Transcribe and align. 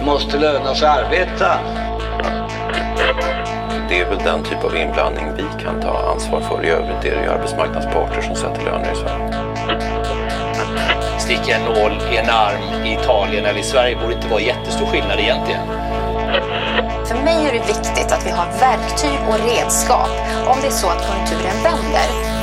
måste 0.00 0.38
löna 0.38 0.74
sig 0.74 0.88
att 0.88 0.98
arbeta. 0.98 1.58
Det 3.88 4.00
är 4.00 4.08
väl 4.08 4.18
den 4.18 4.42
typ 4.42 4.64
av 4.64 4.76
inblandning 4.76 5.26
vi 5.36 5.64
kan 5.64 5.80
ta 5.80 6.12
ansvar 6.12 6.40
för. 6.40 6.64
I 6.64 6.68
övrigt 6.68 7.04
är 7.04 7.16
det 7.16 7.22
ju 7.22 7.30
arbetsmarknadsparter 7.30 8.22
som 8.22 8.34
sätter 8.34 8.64
löner 8.64 8.92
i 8.92 8.96
Sverige. 8.96 9.34
Sticka 11.18 11.56
en 11.56 11.64
nål 11.64 11.92
i 12.12 12.16
en 12.16 12.30
arm 12.30 12.86
i 12.86 12.92
Italien 12.92 13.44
eller 13.44 13.60
i 13.60 13.62
Sverige 13.62 13.96
borde 13.96 14.14
inte 14.14 14.28
vara 14.28 14.40
jättestor 14.40 14.86
skillnad 14.86 15.18
egentligen. 15.18 15.66
För 17.06 17.24
mig 17.24 17.46
är 17.48 17.52
det 17.52 17.66
viktigt 17.66 18.12
att 18.12 18.26
vi 18.26 18.30
har 18.30 18.46
verktyg 18.60 19.18
och 19.28 19.38
redskap 19.48 20.10
om 20.46 20.56
det 20.60 20.66
är 20.66 20.70
så 20.70 20.88
att 20.88 21.08
konjunkturen 21.08 21.62
vänder. 21.62 22.34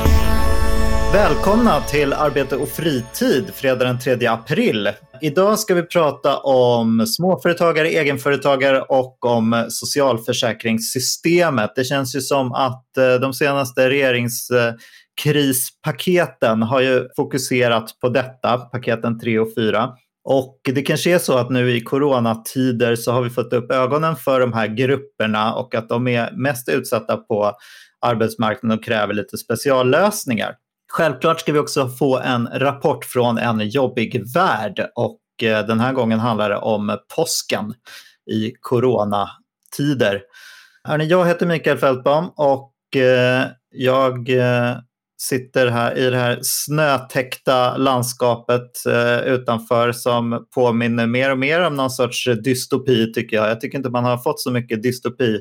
Välkomna 1.12 1.80
till 1.80 2.12
Arbete 2.12 2.56
och 2.56 2.68
fritid 2.68 3.50
fredag 3.54 3.84
den 3.84 3.98
3 3.98 4.26
april. 4.26 4.88
Idag 5.24 5.58
ska 5.58 5.74
vi 5.74 5.82
prata 5.82 6.38
om 6.38 7.06
småföretagare, 7.06 7.88
egenföretagare 7.88 8.80
och 8.80 9.26
om 9.26 9.66
socialförsäkringssystemet. 9.68 11.72
Det 11.76 11.84
känns 11.84 12.16
ju 12.16 12.20
som 12.20 12.52
att 12.52 12.96
eh, 12.96 13.14
de 13.14 13.34
senaste 13.34 13.90
regeringskrispaketen 13.90 16.62
har 16.62 16.80
ju 16.80 17.08
fokuserat 17.16 18.00
på 18.00 18.08
detta, 18.08 18.58
paketen 18.58 19.20
3 19.20 19.38
och 19.38 19.54
4. 19.54 19.90
Och 20.24 20.60
det 20.64 20.82
kanske 20.82 21.14
är 21.14 21.18
så 21.18 21.38
att 21.38 21.50
nu 21.50 21.76
i 21.76 21.80
coronatider 21.80 22.96
så 22.96 23.12
har 23.12 23.22
vi 23.22 23.30
fått 23.30 23.52
upp 23.52 23.72
ögonen 23.72 24.16
för 24.16 24.40
de 24.40 24.52
här 24.52 24.66
grupperna 24.66 25.54
och 25.54 25.74
att 25.74 25.88
de 25.88 26.08
är 26.08 26.32
mest 26.36 26.68
utsatta 26.68 27.16
på 27.16 27.52
arbetsmarknaden 28.00 28.78
och 28.78 28.84
kräver 28.84 29.14
lite 29.14 29.38
speciallösningar. 29.38 30.54
Självklart 30.94 31.40
ska 31.40 31.52
vi 31.52 31.58
också 31.58 31.88
få 31.88 32.18
en 32.18 32.48
rapport 32.52 33.04
från 33.04 33.38
en 33.38 33.68
jobbig 33.68 34.22
värld 34.34 34.86
och 34.94 35.20
eh, 35.42 35.66
den 35.66 35.80
här 35.80 35.92
gången 35.92 36.20
handlar 36.20 36.50
det 36.50 36.56
om 36.56 36.98
påsken 37.16 37.74
i 38.30 38.52
coronatider. 38.60 40.22
Hörrni, 40.84 41.04
jag 41.04 41.26
heter 41.26 41.46
Mikael 41.46 41.78
Fältbaum 41.78 42.30
och 42.36 42.96
eh, 42.96 43.46
jag 43.70 44.28
eh, 44.28 44.76
sitter 45.20 45.66
här 45.66 45.98
i 45.98 46.10
det 46.10 46.16
här 46.16 46.38
snötäckta 46.42 47.76
landskapet 47.76 48.70
utanför 49.24 49.92
som 49.92 50.46
påminner 50.54 51.06
mer 51.06 51.30
och 51.30 51.38
mer 51.38 51.60
om 51.66 51.76
någon 51.76 51.90
sorts 51.90 52.28
dystopi 52.44 53.12
tycker 53.12 53.36
jag. 53.36 53.50
Jag 53.50 53.60
tycker 53.60 53.78
inte 53.78 53.90
man 53.90 54.04
har 54.04 54.18
fått 54.18 54.40
så 54.40 54.50
mycket 54.50 54.82
dystopi 54.82 55.40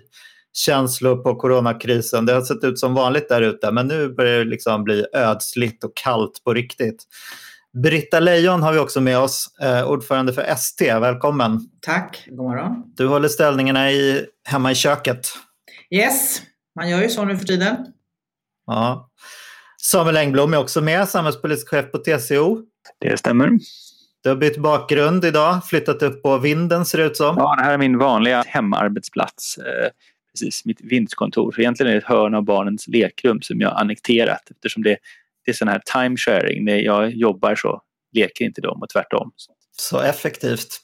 känslor 0.53 1.15
på 1.15 1.35
coronakrisen. 1.35 2.25
Det 2.25 2.33
har 2.33 2.41
sett 2.41 2.63
ut 2.63 2.79
som 2.79 2.93
vanligt 2.93 3.29
där 3.29 3.41
ute 3.41 3.71
men 3.71 3.87
nu 3.87 4.09
börjar 4.13 4.37
det 4.37 4.45
liksom 4.45 4.83
bli 4.83 5.05
ödsligt 5.13 5.83
och 5.83 5.91
kallt 5.95 6.43
på 6.43 6.53
riktigt. 6.53 7.03
Britta 7.83 8.19
Lejon 8.19 8.61
har 8.61 8.73
vi 8.73 8.79
också 8.79 9.01
med 9.01 9.17
oss, 9.17 9.47
eh, 9.61 9.89
ordförande 9.89 10.33
för 10.33 10.41
ST. 10.41 10.99
Välkommen! 10.99 11.59
Tack, 11.81 12.25
god 12.29 12.37
morgon. 12.37 12.83
Du 12.95 13.07
håller 13.07 13.27
ställningarna 13.27 13.91
i, 13.91 14.25
hemma 14.43 14.71
i 14.71 14.75
köket. 14.75 15.27
Yes, 15.89 16.41
man 16.75 16.89
gör 16.89 17.01
ju 17.01 17.09
så 17.09 17.25
nu 17.25 17.37
för 17.37 17.45
tiden. 17.45 17.75
Ja. 18.67 19.09
Samuel 19.81 20.17
Engblom 20.17 20.53
är 20.53 20.57
också 20.57 20.81
med, 20.81 21.09
samhällspolitisk 21.09 21.69
chef 21.69 21.91
på 21.91 21.97
TCO. 21.97 22.61
Det 22.99 23.17
stämmer. 23.17 23.49
Du 24.23 24.29
har 24.29 24.35
bytt 24.35 24.57
bakgrund 24.57 25.25
idag, 25.25 25.65
flyttat 25.65 26.03
upp 26.03 26.23
på 26.23 26.37
vinden 26.37 26.85
ser 26.85 26.97
det 26.97 27.03
ut 27.03 27.17
som. 27.17 27.35
Ja, 27.37 27.55
det 27.55 27.63
här 27.63 27.73
är 27.73 27.77
min 27.77 27.97
vanliga 27.97 28.43
hemarbetsplats. 28.47 29.57
Precis 30.33 30.65
mitt 30.65 30.81
vindskontor. 30.81 31.51
Så 31.51 31.61
egentligen 31.61 31.89
är 31.89 31.93
det 31.93 32.01
ett 32.01 32.07
hörn 32.07 32.35
av 32.35 32.43
barnens 32.43 32.87
lekrum 32.87 33.41
som 33.41 33.61
jag 33.61 33.81
annekterat 33.81 34.51
eftersom 34.51 34.83
det, 34.83 34.97
det 35.45 35.51
är 35.51 35.53
sån 35.53 35.67
här 35.67 35.81
timesharing. 35.93 36.65
När 36.65 36.77
jag 36.77 37.11
jobbar 37.11 37.55
så 37.55 37.81
leker 38.13 38.45
inte 38.45 38.61
de 38.61 38.81
och 38.81 38.89
tvärtom. 38.89 39.31
Så 39.77 39.99
effektivt. 39.99 40.81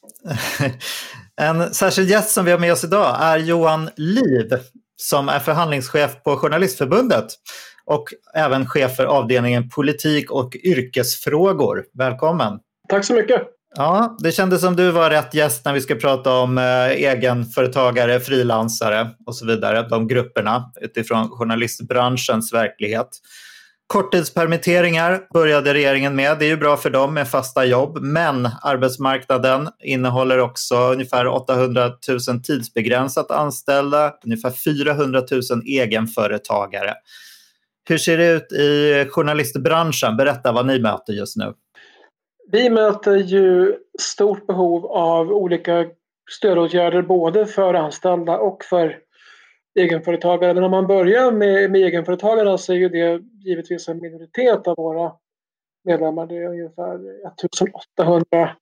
en 1.42 1.73
särskild 1.73 2.09
gäst 2.09 2.30
som 2.30 2.45
vi 2.45 2.52
har 2.52 2.59
med 2.59 2.73
oss 2.73 2.84
idag 2.84 3.17
är 3.20 3.38
Johan 3.38 3.89
Liv 3.98 4.54
som 4.98 5.30
är 5.30 5.39
förhandlingschef 5.39 6.23
på 6.23 6.38
Journalistförbundet 6.38 7.28
och 7.86 8.14
även 8.33 8.66
chef 8.66 8.95
för 8.95 9.05
avdelningen 9.05 9.70
politik 9.70 10.32
och 10.32 10.55
yrkesfrågor. 10.55 11.86
Välkommen! 11.94 12.60
Tack 12.89 13.05
så 13.05 13.14
mycket! 13.14 13.57
Ja, 13.80 14.17
det 14.20 14.32
kändes 14.32 14.61
som 14.61 14.76
du 14.76 14.92
var 14.92 15.10
rätt 15.10 15.33
gäst 15.33 15.65
när 15.65 15.73
vi 15.73 15.82
ska 15.82 15.95
prata 15.95 16.33
om 16.33 16.58
eh, 16.58 16.88
egenföretagare, 16.88 18.20
frilansare 18.20 19.10
och 19.26 19.36
så 19.36 19.45
vidare. 19.45 19.88
De 19.89 20.08
grupperna 20.08 20.71
utifrån 20.82 21.30
journalistbranschens 21.30 22.54
verklighet. 22.54 23.08
Korttidspermitteringar 23.88 25.21
började 25.33 25.73
regeringen 25.73 26.15
med. 26.15 26.39
Det 26.39 26.45
är 26.45 26.49
ju 26.49 26.58
bra 26.58 26.77
för 26.77 26.89
dem 26.89 27.14
med 27.14 27.27
fasta 27.27 27.65
jobb, 27.65 27.98
men 28.02 28.49
arbetsmarknaden 28.61 29.70
innehåller 29.83 30.39
också 30.39 30.76
ungefär 30.76 31.27
800 31.27 31.92
000 32.30 32.42
tidsbegränsat 32.44 33.32
anställda, 33.32 34.14
ungefär 34.26 34.52
400 34.52 35.23
000 35.32 35.42
egenföretagare. 35.65 36.94
Hur 37.89 37.98
ser 37.98 38.17
det 38.17 38.27
ut 38.27 38.52
i 38.52 39.05
journalistbranschen? 39.09 40.17
Berätta 40.17 40.52
vad 40.52 40.65
ni 40.65 40.80
möter 40.80 41.14
just 41.14 41.38
nu. 41.38 41.54
Vi 42.52 42.69
möter 42.69 43.15
ju 43.15 43.75
stort 43.99 44.47
behov 44.47 44.85
av 44.85 45.31
olika 45.31 45.85
stödåtgärder 46.30 47.02
både 47.02 47.45
för 47.45 47.73
anställda 47.73 48.37
och 48.37 48.63
för 48.63 48.99
egenföretagare. 49.80 50.53
Men 50.53 50.63
om 50.63 50.71
man 50.71 50.87
börjar 50.87 51.31
med, 51.31 51.71
med 51.71 51.81
egenföretagarna 51.81 52.58
så 52.58 52.73
är 52.73 52.77
ju 52.77 52.89
det 52.89 53.21
givetvis 53.39 53.87
en 53.87 54.02
minoritet 54.02 54.67
av 54.67 54.75
våra 54.77 55.11
medlemmar. 55.83 56.27
Det 56.27 56.37
är 56.37 56.49
ungefär 56.49 56.99
1800 57.27 58.55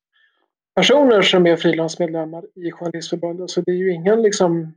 personer 0.76 1.22
som 1.22 1.48
är 1.48 1.56
frilansmedlemmar 1.56 2.46
i 2.56 2.72
Journalistförbundet. 2.72 3.50
Så 3.50 3.62
det 3.62 3.72
är 3.72 3.76
ju 3.76 3.94
ingen 3.94 4.22
liksom 4.22 4.74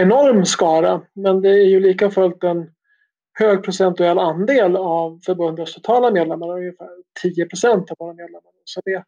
enorm 0.00 0.44
skara. 0.44 1.00
Men 1.12 1.40
det 1.40 1.50
är 1.50 1.66
ju 1.66 1.80
lika 1.80 2.10
fullt 2.10 2.44
en 2.44 2.70
hög 3.38 3.64
procentuell 3.64 4.18
andel 4.18 4.76
av 4.76 5.18
förbundets 5.26 5.74
totala 5.74 6.10
medlemmar, 6.10 6.58
ungefär 6.58 6.88
10 7.22 7.46
procent 7.46 7.90
av 7.90 7.96
våra 7.98 8.14
medlemmar, 8.14 8.52
som 8.64 8.82
är 8.86 9.04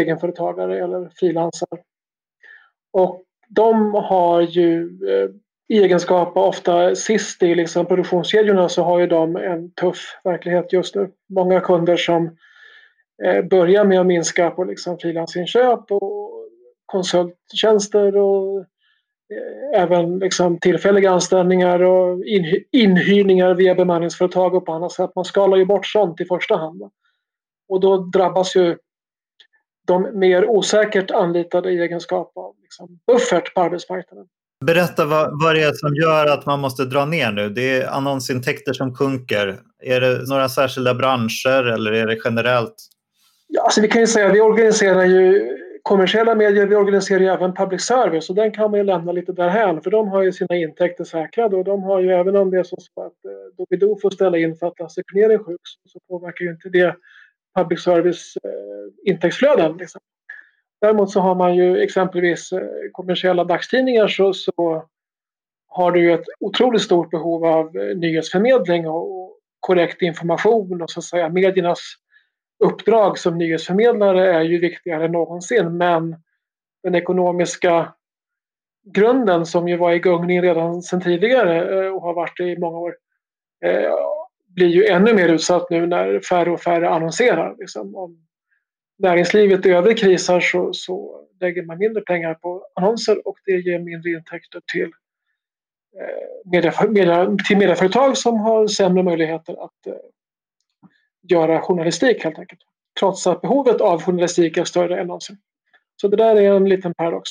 egenföretagare 0.00 0.84
eller 0.84 1.10
frilansare. 1.16 1.80
Och 2.92 3.22
de 3.48 3.94
har 3.94 4.40
ju 4.40 4.82
eh, 4.82 5.30
i 5.68 5.82
egenskap 5.82 6.36
av 6.36 6.44
ofta 6.44 6.94
sist 6.94 7.42
i 7.42 7.54
liksom 7.54 7.86
produktionskedjorna 7.86 8.68
så 8.68 8.82
har 8.82 9.00
ju 9.00 9.06
de 9.06 9.36
en 9.36 9.72
tuff 9.72 10.20
verklighet 10.24 10.72
just 10.72 10.94
nu. 10.94 11.10
Många 11.28 11.60
kunder 11.60 11.96
som 11.96 12.36
eh, 13.24 13.44
börjar 13.44 13.84
med 13.84 14.00
att 14.00 14.06
minska 14.06 14.50
på 14.50 14.64
liksom 14.64 14.98
frilansinköp 14.98 15.90
och 15.90 16.32
konsulttjänster 16.86 18.16
och 18.16 18.66
även 19.74 20.18
liksom 20.18 20.58
tillfälliga 20.58 21.10
anställningar 21.10 21.82
och 21.82 22.24
inhyrningar 22.72 23.54
via 23.54 23.74
bemanningsföretag 23.74 24.54
och 24.54 24.66
på 24.66 24.72
annat 24.72 24.92
sätt. 24.92 25.10
Man 25.16 25.24
skalar 25.24 25.56
ju 25.56 25.64
bort 25.64 25.86
sånt 25.86 26.20
i 26.20 26.24
första 26.24 26.56
hand. 26.56 26.82
Och 27.68 27.80
då 27.80 27.96
drabbas 27.96 28.56
ju 28.56 28.76
de 29.86 30.18
mer 30.18 30.48
osäkert 30.48 31.10
anlitade 31.10 31.70
i 31.70 31.78
egenskap 31.78 32.32
av 32.36 32.54
liksom 32.62 32.98
buffert 33.06 33.54
på 33.54 33.60
arbetsmarknaden. 33.60 34.26
Berätta 34.66 35.04
vad, 35.04 35.42
vad 35.42 35.54
det 35.54 35.62
är 35.62 35.72
som 35.72 35.94
gör 35.94 36.26
att 36.26 36.46
man 36.46 36.60
måste 36.60 36.84
dra 36.84 37.04
ner 37.04 37.32
nu. 37.32 37.48
Det 37.48 37.80
är 37.80 37.88
annonsintäkter 37.88 38.72
som 38.72 38.94
sjunker. 38.94 39.60
Är 39.82 40.00
det 40.00 40.28
några 40.28 40.48
särskilda 40.48 40.94
branscher 40.94 41.72
eller 41.72 41.92
är 41.92 42.06
det 42.06 42.18
generellt? 42.24 42.74
Ja, 43.48 43.62
alltså 43.62 43.80
vi 43.80 43.88
kan 43.88 44.00
ju 44.00 44.06
säga 44.06 44.26
att 44.26 44.34
vi 44.34 44.40
organiserar 44.40 45.04
ju 45.04 45.58
kommersiella 45.82 46.34
medier, 46.34 46.66
vi 46.66 46.76
organiserar 46.76 47.20
ju 47.20 47.26
även 47.26 47.54
public 47.54 47.82
service 47.82 48.30
och 48.30 48.36
den 48.36 48.52
kan 48.52 48.70
man 48.70 48.80
ju 48.80 48.84
lämna 48.84 49.12
lite 49.12 49.32
därhän 49.32 49.82
för 49.82 49.90
de 49.90 50.08
har 50.08 50.22
ju 50.22 50.32
sina 50.32 50.56
intäkter 50.56 51.04
säkrade 51.04 51.56
och 51.56 51.64
de 51.64 51.82
har 51.82 52.00
ju 52.00 52.10
även 52.10 52.36
om 52.36 52.50
det 52.50 52.58
är 52.58 52.62
så 52.62 52.76
att 52.76 53.24
eh, 53.24 53.56
Doobidoo 53.56 53.98
får 53.98 54.10
ställa 54.10 54.38
in 54.38 54.56
för 54.56 54.66
att 54.66 54.78
Lasse 54.80 55.02
Kronér 55.02 55.30
är 55.30 55.38
sjuk 55.38 55.60
så 55.88 55.98
påverkar 56.08 56.44
ju 56.44 56.50
inte 56.50 56.68
det 56.68 56.96
public 57.58 57.82
service 57.82 58.36
eh, 58.44 59.10
intäktsflöden. 59.12 59.76
Liksom. 59.76 60.00
Däremot 60.80 61.10
så 61.10 61.20
har 61.20 61.34
man 61.34 61.54
ju 61.56 61.78
exempelvis 61.78 62.52
eh, 62.52 62.60
kommersiella 62.92 63.44
dagstidningar 63.44 64.08
så, 64.08 64.32
så 64.32 64.84
har 65.68 65.92
du 65.92 66.12
ett 66.12 66.24
otroligt 66.40 66.82
stort 66.82 67.10
behov 67.10 67.44
av 67.44 67.76
eh, 67.76 67.96
nyhetsförmedling 67.96 68.88
och 68.88 69.38
korrekt 69.60 70.02
information 70.02 70.82
och 70.82 70.90
så 70.90 71.00
att 71.00 71.04
säga 71.04 71.28
mediernas 71.28 71.80
uppdrag 72.62 73.18
som 73.18 73.38
nyhetsförmedlare 73.38 74.34
är 74.34 74.42
ju 74.42 74.58
viktigare 74.58 75.04
än 75.04 75.12
någonsin 75.12 75.76
men 75.76 76.16
den 76.82 76.94
ekonomiska 76.94 77.92
grunden 78.84 79.46
som 79.46 79.68
ju 79.68 79.76
var 79.76 79.92
i 79.92 79.98
gungning 79.98 80.42
redan 80.42 80.82
sedan 80.82 81.00
tidigare 81.00 81.84
eh, 81.84 81.94
och 81.94 82.02
har 82.02 82.14
varit 82.14 82.36
det 82.36 82.44
i 82.44 82.58
många 82.58 82.78
år 82.78 82.96
eh, 83.64 83.92
blir 84.46 84.68
ju 84.68 84.86
ännu 84.86 85.14
mer 85.14 85.28
utsatt 85.28 85.70
nu 85.70 85.86
när 85.86 86.20
färre 86.20 86.50
och 86.50 86.60
färre 86.60 86.88
annonserar. 86.88 87.56
Liksom. 87.58 87.96
Om 87.96 88.26
näringslivet 88.98 89.66
i 89.66 89.70
övrigt 89.70 89.98
krisar 89.98 90.40
så, 90.40 90.72
så 90.72 91.26
lägger 91.40 91.62
man 91.62 91.78
mindre 91.78 92.02
pengar 92.02 92.34
på 92.34 92.66
annonser 92.74 93.28
och 93.28 93.36
det 93.46 93.52
ger 93.52 93.78
mindre 93.78 94.10
intäkter 94.10 94.62
till, 94.72 94.90
eh, 96.00 96.50
media, 96.52 96.72
media, 96.88 97.36
till 97.48 97.58
medieföretag 97.58 98.16
som 98.16 98.40
har 98.40 98.66
sämre 98.66 99.02
möjligheter 99.02 99.64
att 99.64 99.86
eh, 99.86 99.94
göra 101.30 101.60
journalistik 101.60 102.24
helt 102.24 102.38
enkelt. 102.38 102.60
Trots 103.00 103.26
att 103.26 103.40
behovet 103.40 103.80
av 103.80 104.02
journalistik 104.02 104.56
är 104.56 104.64
större 104.64 105.00
än 105.00 105.06
någonsin. 105.06 105.36
Så 106.00 106.08
det 106.08 106.16
där 106.16 106.36
är 106.36 106.56
en 106.56 106.68
liten 106.68 106.94
paradox. 106.94 107.30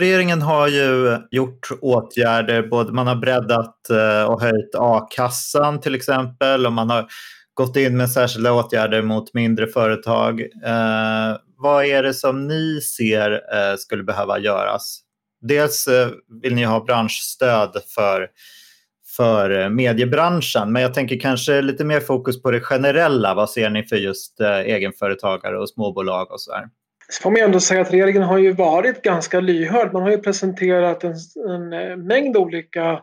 Regeringen 0.00 0.42
har 0.42 0.68
ju 0.68 1.18
gjort 1.30 1.68
åtgärder, 1.80 2.62
både 2.62 2.92
man 2.92 3.06
har 3.06 3.16
breddat 3.16 3.90
eh, 3.90 4.32
och 4.32 4.40
höjt 4.40 4.74
a-kassan 4.74 5.80
till 5.80 5.94
exempel 5.94 6.66
och 6.66 6.72
man 6.72 6.90
har 6.90 7.06
gått 7.54 7.76
in 7.76 7.96
med 7.96 8.10
särskilda 8.10 8.52
åtgärder 8.52 9.02
mot 9.02 9.34
mindre 9.34 9.66
företag. 9.66 10.40
Eh, 10.40 11.36
vad 11.56 11.84
är 11.84 12.02
det 12.02 12.14
som 12.14 12.46
ni 12.46 12.80
ser 12.80 13.30
eh, 13.32 13.76
skulle 13.76 14.02
behöva 14.02 14.38
göras? 14.38 15.00
Dels 15.40 15.86
eh, 15.86 16.08
vill 16.42 16.54
ni 16.54 16.64
ha 16.64 16.84
branschstöd 16.84 17.82
för, 17.94 18.28
för 19.16 19.62
eh, 19.62 19.68
mediebranschen, 19.70 20.72
men 20.72 20.82
jag 20.82 20.94
tänker 20.94 21.20
kanske 21.20 21.62
lite 21.62 21.84
mer 21.84 22.00
fokus 22.00 22.42
på 22.42 22.50
det 22.50 22.60
generella. 22.60 23.34
Vad 23.34 23.50
ser 23.50 23.70
ni 23.70 23.84
för 23.84 23.96
just 23.96 24.40
eh, 24.40 24.58
egenföretagare 24.58 25.58
och 25.58 25.68
småbolag 25.68 26.32
och 26.32 26.40
så 26.40 26.52
här? 26.52 26.68
Så 27.08 27.22
får 27.22 27.30
man 27.30 27.40
ändå 27.40 27.60
säga 27.60 27.80
att 27.80 27.92
regeringen 27.92 28.22
har 28.22 28.38
ju 28.38 28.52
varit 28.52 29.02
ganska 29.02 29.40
lyhörd. 29.40 29.92
Man 29.92 30.02
har 30.02 30.10
ju 30.10 30.18
presenterat 30.18 31.04
en, 31.04 31.14
en 31.48 31.72
eh, 31.72 31.96
mängd 31.96 32.36
olika 32.36 33.02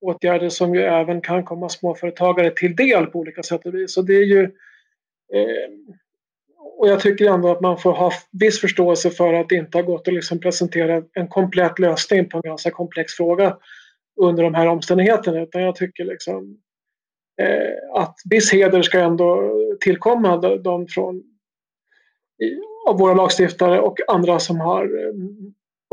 åtgärder 0.00 0.48
som 0.48 0.74
ju 0.74 0.82
även 0.82 1.20
kan 1.20 1.44
komma 1.44 1.68
småföretagare 1.68 2.50
till 2.50 2.76
del 2.76 3.06
på 3.06 3.18
olika 3.18 3.42
sätt 3.42 3.66
och 3.66 3.74
vis. 3.74 3.96
Och 3.96 4.04
det 4.04 4.16
är 4.16 4.24
ju 4.24 4.42
eh, 5.34 5.68
och 6.78 6.88
jag 6.88 7.00
tycker 7.00 7.30
ändå 7.30 7.50
att 7.50 7.60
man 7.60 7.78
får 7.78 7.92
ha 7.92 8.12
viss 8.32 8.60
förståelse 8.60 9.10
för 9.10 9.34
att 9.34 9.48
det 9.48 9.54
inte 9.54 9.78
har 9.78 9.82
gått 9.82 10.08
att 10.08 10.14
liksom 10.14 10.40
presentera 10.40 11.02
en 11.12 11.28
komplett 11.28 11.78
lösning 11.78 12.28
på 12.28 12.36
en 12.36 12.42
ganska 12.42 12.70
komplex 12.70 13.12
fråga 13.12 13.56
under 14.16 14.42
de 14.42 14.54
här 14.54 14.66
omständigheterna. 14.66 15.40
Utan 15.40 15.62
jag 15.62 15.76
tycker 15.76 16.04
liksom 16.04 16.58
eh, 17.42 18.00
att 18.00 18.14
viss 18.30 18.52
heder 18.52 18.82
ska 18.82 19.00
ändå 19.00 19.52
tillkomma 19.80 20.36
de 20.36 20.86
från 20.88 21.22
av 22.86 22.98
våra 22.98 23.14
lagstiftare 23.14 23.80
och 23.80 23.98
andra 24.08 24.38
som 24.38 24.60
har 24.60 24.84
eh, 24.84 25.14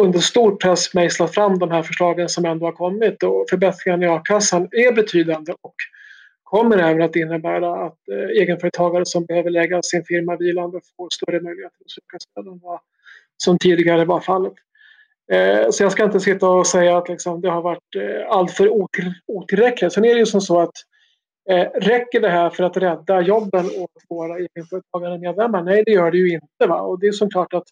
under 0.01 0.19
stor 0.19 0.55
press 0.55 0.93
mejslat 0.93 1.33
fram 1.33 1.59
de 1.59 1.71
här 1.71 1.83
förslagen 1.83 2.29
som 2.29 2.45
ändå 2.45 2.65
har 2.65 2.71
kommit 2.71 3.23
och 3.23 3.45
förbättringarna 3.49 4.05
i 4.05 4.09
a-kassan 4.09 4.67
är 4.71 4.93
betydande 4.93 5.51
och 5.61 5.75
kommer 6.43 6.77
även 6.77 7.01
att 7.01 7.15
innebära 7.15 7.85
att 7.85 8.09
eh, 8.11 8.41
egenföretagare 8.41 9.05
som 9.05 9.25
behöver 9.25 9.49
lägga 9.49 9.81
sin 9.81 10.03
firma 10.03 10.35
vilande 10.35 10.79
får 10.97 11.09
större 11.11 11.41
möjligheter 11.41 11.77
att 11.85 11.91
söka 11.91 12.19
stöd 12.19 12.47
än 12.47 12.59
vad 12.59 12.79
som 13.37 13.57
tidigare 13.57 14.05
var 14.05 14.19
fallet. 14.19 14.53
Eh, 15.31 15.69
så 15.69 15.83
jag 15.83 15.91
ska 15.91 16.03
inte 16.03 16.19
sitta 16.19 16.49
och 16.49 16.67
säga 16.67 16.97
att 16.97 17.09
liksom, 17.09 17.41
det 17.41 17.49
har 17.49 17.61
varit 17.61 17.95
eh, 17.95 18.29
alltför 18.29 18.69
otill 18.69 19.13
otillräckligt. 19.27 19.93
Sen 19.93 20.05
är 20.05 20.13
det 20.13 20.19
ju 20.19 20.25
som 20.25 20.41
så 20.41 20.59
att 20.59 20.73
Eh, 21.49 21.67
räcker 21.73 22.19
det 22.19 22.29
här 22.29 22.49
för 22.49 22.63
att 22.63 22.77
rädda 22.77 23.21
jobben 23.21 23.65
åt 23.65 23.91
våra 24.09 24.37
egenföretagare 24.37 25.17
medlemmar? 25.17 25.63
Nej, 25.63 25.83
det 25.85 25.91
gör 25.91 26.11
det 26.11 26.17
ju 26.17 26.33
inte. 26.33 26.67
Va? 26.67 26.81
Och 26.81 26.99
det 26.99 27.07
är 27.07 27.11
såklart 27.11 27.49
klart 27.49 27.63
att 27.63 27.67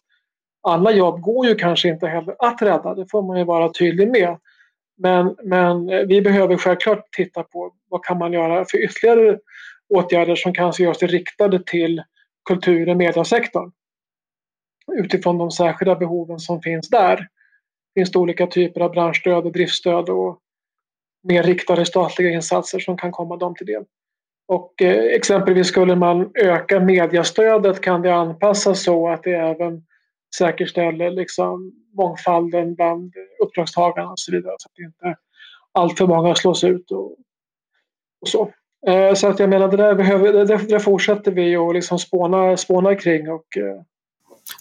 alla 0.62 0.92
jobb 0.92 1.22
går 1.22 1.48
ju 1.48 1.56
kanske 1.56 1.90
inte 1.90 2.08
heller 2.08 2.36
att 2.40 2.62
rädda. 2.62 2.96
Det 2.96 3.06
får 3.12 3.22
man 3.22 3.38
ju 3.38 3.44
vara 3.44 3.70
tydlig 3.70 4.12
med. 4.12 4.38
Men, 4.98 5.36
men 5.44 5.90
eh, 5.90 6.06
vi 6.08 6.22
behöver 6.22 6.58
självklart 6.58 7.12
titta 7.12 7.44
på 7.44 7.74
vad 7.90 8.04
kan 8.04 8.18
man 8.18 8.34
göra 8.34 8.66
för 8.66 8.78
ytterligare 8.78 9.40
åtgärder 9.90 10.36
som 10.36 10.54
kanske 10.54 10.84
görs 10.84 11.04
riktade 11.04 11.64
till 11.66 12.04
kultur 12.46 12.90
och 12.90 12.98
mediesektorn. 12.98 13.72
Utifrån 14.94 15.38
de 15.38 15.52
särskilda 15.52 15.96
behoven 15.96 16.40
som 16.40 16.62
finns 16.62 16.90
där. 16.90 17.28
Finns 17.96 18.12
det 18.12 18.20
olika 18.20 18.48
typer 18.48 18.82
av 18.82 18.92
branschstöd 18.92 19.46
och 19.46 19.52
driftstöd 19.52 20.10
och 20.10 20.40
mer 21.24 21.44
riktade 21.44 21.86
statliga 21.86 22.32
insatser 22.32 22.80
som 22.80 22.98
kan 22.98 23.12
komma 23.12 23.38
dem 23.38 23.56
till 23.56 23.68
del. 23.68 23.84
Och 24.48 24.82
eh, 24.82 25.06
exempelvis 25.06 25.68
skulle 25.68 25.96
man 25.96 26.32
öka 26.36 26.80
mediastödet 26.80 27.82
kan 27.82 28.02
det 28.02 28.16
anpassas 28.16 28.84
så 28.84 29.10
att 29.10 29.24
det 29.24 29.32
även 29.32 29.84
säkerställer 30.38 31.12
liksom 31.12 31.72
mångfalden 31.94 32.76
bland 32.76 33.14
uppdragstagarna 33.44 34.12
och 34.12 34.20
så 34.20 34.32
vidare 34.32 34.56
så 34.58 34.70
att 34.70 34.80
inte 34.80 35.18
allt 35.72 35.98
för 35.98 36.08
många 36.08 36.36
slås 36.36 36.64
ut 36.64 36.92
och, 36.92 37.12
och 38.22 38.28
så. 38.28 38.52
Eh, 38.88 39.14
så 39.14 39.28
att 39.28 39.40
jag 39.40 39.50
menar 39.50 39.68
det 39.68 39.78
där, 39.78 39.96
behöver, 39.96 40.34
det, 40.34 40.46
där 40.46 40.80
fortsätter 40.80 41.32
vi 41.32 41.56
att 41.56 41.74
liksom 41.74 42.00
spåna, 42.00 42.58
spåna 42.58 42.96
kring 42.96 43.30
och 43.32 43.58
eh, 43.58 43.82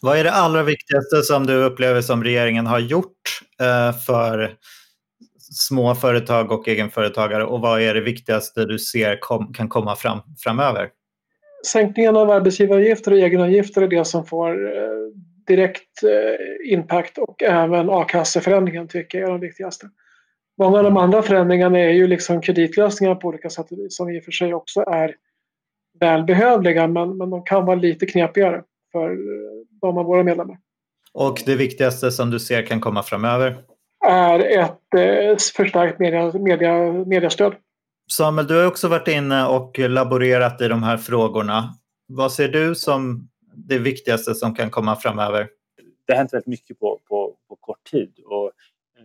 vad 0.03 0.19
är 0.19 0.25
det 0.25 0.33
allra 0.33 0.63
viktigaste 0.63 1.23
som 1.23 1.47
du 1.47 1.55
upplever 1.55 2.01
som 2.01 2.25
regeringen 2.25 2.67
har 2.67 2.79
gjort 2.79 3.41
eh, 3.61 3.99
för 4.07 4.57
små 5.53 5.95
företag 5.95 6.53
och 6.53 6.69
egenföretagare 6.69 7.45
och 7.45 7.61
vad 7.61 7.83
är 7.83 7.95
det 7.95 8.01
viktigaste 8.01 8.65
du 8.65 8.79
ser 8.79 9.21
kom, 9.21 9.53
kan 9.53 9.69
komma 9.69 9.97
fram, 9.97 10.19
framöver? 10.45 10.89
Sänkningen 11.67 12.17
av 12.17 12.31
arbetsgivaravgifter 12.31 13.13
och 13.13 13.19
egenavgifter 13.19 13.83
är 13.83 13.89
det 13.89 14.05
som 14.05 14.27
får 14.27 14.77
eh, 14.77 14.83
direkt 15.47 16.03
eh, 16.03 16.73
impact 16.73 17.19
och 17.19 17.43
även 17.43 17.91
a-kasseförändringen 17.91 18.89
tycker 18.89 19.19
jag 19.19 19.29
är 19.29 19.33
de 19.33 19.41
viktigaste. 19.41 19.87
Många 20.59 20.79
av 20.79 20.85
de 20.85 20.93
mm. 20.93 21.03
andra 21.03 21.23
förändringarna 21.23 21.79
är 21.79 21.91
ju 21.91 22.07
liksom 22.07 22.41
kreditlösningar 22.41 23.15
på 23.15 23.29
olika 23.29 23.51
sätt 23.51 23.67
som 23.89 24.11
i 24.11 24.21
och 24.21 24.25
för 24.25 24.33
sig 24.33 24.55
också 24.55 24.81
är 24.81 25.15
välbehövliga 26.01 26.87
men, 26.87 27.17
men 27.17 27.31
de 27.31 27.45
kan 27.45 27.67
vara 27.67 27.77
lite 27.77 28.07
knepigare 28.07 28.63
för 28.93 29.11
eh, 29.11 29.17
de 29.81 29.99
av 29.99 30.05
våra 30.05 30.23
medlemmar. 30.23 30.59
Och 31.13 31.43
det 31.47 31.57
viktigaste 31.57 32.11
som 32.11 32.31
du 32.31 32.39
ser 32.39 32.67
kan 32.67 32.81
komma 32.81 33.03
framöver? 33.03 33.57
är 34.07 34.61
ett 34.61 34.95
eh, 34.95 35.37
förstärkt 35.57 35.99
media, 35.99 36.33
media, 36.33 36.93
mediastöd. 36.93 37.55
Samuel, 38.11 38.47
du 38.47 38.59
har 38.59 38.67
också 38.67 38.89
varit 38.89 39.09
inne 39.09 39.47
och 39.47 39.79
laborerat 39.79 40.61
i 40.61 40.69
de 40.69 40.83
här 40.83 40.97
frågorna. 40.97 41.75
Vad 42.07 42.33
ser 42.33 42.49
du 42.49 42.75
som 42.75 43.29
det 43.55 43.79
viktigaste 43.79 44.35
som 44.35 44.55
kan 44.55 44.71
komma 44.71 44.97
framöver? 44.97 45.49
Det 46.07 46.13
har 46.13 46.19
hänt 46.19 46.33
väldigt 46.33 46.47
mycket 46.47 46.79
på, 46.79 47.01
på, 47.09 47.37
på 47.49 47.57
kort 47.57 47.85
tid. 47.91 48.13
Och, 48.27 48.47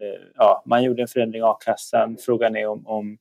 eh, 0.02 0.22
ja, 0.36 0.64
man 0.66 0.84
gjorde 0.84 1.02
en 1.02 1.08
förändring 1.08 1.42
i 1.42 1.46
a-kassan. 1.46 2.18
Frågan 2.26 2.56
är 2.56 2.68
om, 2.68 2.88
om 2.88 3.18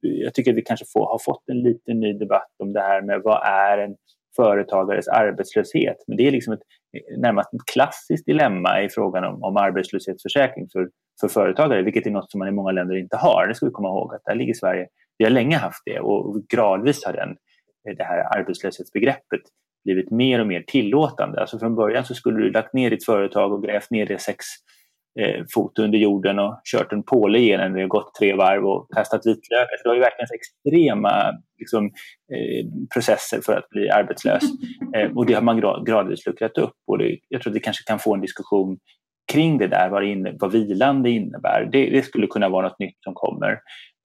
jag 0.00 0.34
tycker 0.34 0.50
att 0.50 0.56
vi 0.56 0.62
kanske 0.62 0.86
får, 0.92 1.06
har 1.06 1.18
fått 1.18 1.48
en 1.48 1.62
liten 1.62 2.00
ny 2.00 2.12
debatt 2.12 2.50
om 2.58 2.72
det 2.72 2.80
här 2.80 3.02
med 3.02 3.20
vad 3.22 3.46
är 3.46 3.78
en 3.78 3.96
företagares 4.36 5.08
arbetslöshet. 5.08 5.96
Men 6.06 6.16
det 6.16 6.26
är 6.26 6.30
liksom 6.30 6.52
ett 6.52 6.62
närmast 7.18 7.54
ett 7.54 7.66
klassiskt 7.72 8.26
dilemma 8.26 8.82
i 8.82 8.88
frågan 8.88 9.24
om, 9.24 9.42
om 9.42 9.56
arbetslöshetsförsäkring 9.56 10.68
för, 10.72 10.88
för 11.20 11.28
företagare, 11.28 11.82
vilket 11.82 12.06
är 12.06 12.10
något 12.10 12.30
som 12.30 12.38
man 12.38 12.48
i 12.48 12.52
många 12.52 12.72
länder 12.72 12.96
inte 12.96 13.16
har. 13.16 13.46
Det 13.48 13.54
ska 13.54 13.66
vi 13.66 13.72
komma 13.72 13.88
ihåg 13.88 14.14
att 14.14 14.24
där 14.24 14.34
ligger 14.34 14.54
Sverige. 14.54 14.86
Vi 15.18 15.24
har 15.24 15.32
länge 15.32 15.56
haft 15.56 15.82
det 15.84 16.00
och 16.00 16.42
gradvis 16.48 17.04
har 17.04 17.12
den, 17.12 17.30
eh, 17.88 17.96
det 17.96 18.04
här 18.04 18.38
arbetslöshetsbegreppet 18.38 19.42
blivit 19.84 20.10
mer 20.10 20.40
och 20.40 20.46
mer 20.46 20.64
tillåtande. 20.66 21.40
Alltså 21.40 21.58
från 21.58 21.74
början 21.74 22.04
så 22.04 22.14
skulle 22.14 22.38
du 22.38 22.50
lagt 22.50 22.74
ner 22.74 22.90
ditt 22.90 23.04
företag 23.04 23.52
och 23.52 23.62
grävt 23.62 23.90
ner 23.90 24.06
det 24.06 24.20
sex 24.20 24.44
eh, 25.20 25.44
fot 25.54 25.78
under 25.78 25.98
jorden 25.98 26.38
och 26.38 26.60
kört 26.64 26.92
en 26.92 27.02
påle 27.02 27.38
igenom 27.38 27.72
det 27.72 27.84
och 27.84 27.90
gått 27.90 28.14
tre 28.14 28.34
varv 28.34 28.66
och 28.66 28.92
kastat 28.94 29.26
vitlök. 29.26 29.68
Alltså 29.72 29.82
det 29.82 29.88
var 29.88 29.94
ju 29.94 30.00
verkligen 30.00 30.28
extrema 30.34 31.32
liksom, 31.64 31.84
eh, 32.34 32.86
processer 32.94 33.40
för 33.40 33.52
att 33.52 33.68
bli 33.70 33.90
arbetslös. 33.90 34.42
Eh, 34.96 35.16
och 35.16 35.26
det 35.26 35.34
har 35.34 35.42
man 35.42 35.60
grad, 35.60 35.86
gradvis 35.86 36.26
luckrat 36.26 36.58
upp. 36.58 36.74
Och 36.86 36.98
det, 36.98 37.18
jag 37.28 37.42
tror 37.42 37.50
att 37.50 37.56
vi 37.56 37.60
kanske 37.60 37.84
kan 37.84 37.98
få 37.98 38.14
en 38.14 38.20
diskussion 38.20 38.78
kring 39.32 39.58
det 39.58 39.68
där, 39.68 39.90
vad, 39.90 40.02
det 40.02 40.08
inne, 40.08 40.36
vad 40.40 40.52
vilande 40.52 41.10
innebär. 41.10 41.68
Det, 41.72 41.90
det, 41.90 42.02
skulle 42.02 42.26
kunna 42.26 42.48
vara 42.48 42.68
något 42.68 42.78
nytt 42.78 42.96
som 43.00 43.14
kommer. 43.14 43.58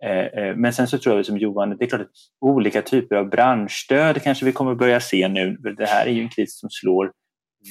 Eh, 0.06 0.44
eh, 0.44 0.56
men 0.56 0.74
sen 0.74 0.88
så 0.88 0.98
tror 0.98 1.16
jag 1.16 1.26
som 1.26 1.38
Johan, 1.38 1.78
det 1.78 1.86
är 1.86 1.90
klart 1.90 2.02
att 2.02 2.12
olika 2.42 2.82
typer 2.82 3.16
av 3.16 3.30
branschstöd 3.30 4.22
kanske 4.24 4.46
vi 4.46 4.52
kommer 4.52 4.76
börja 4.76 5.00
se 5.00 5.28
nu. 5.28 5.58
Det 5.78 5.86
här 5.86 6.06
är 6.06 6.12
ju 6.12 6.22
en 6.22 6.30
kris 6.30 6.60
som 6.60 6.70
slår 6.70 7.12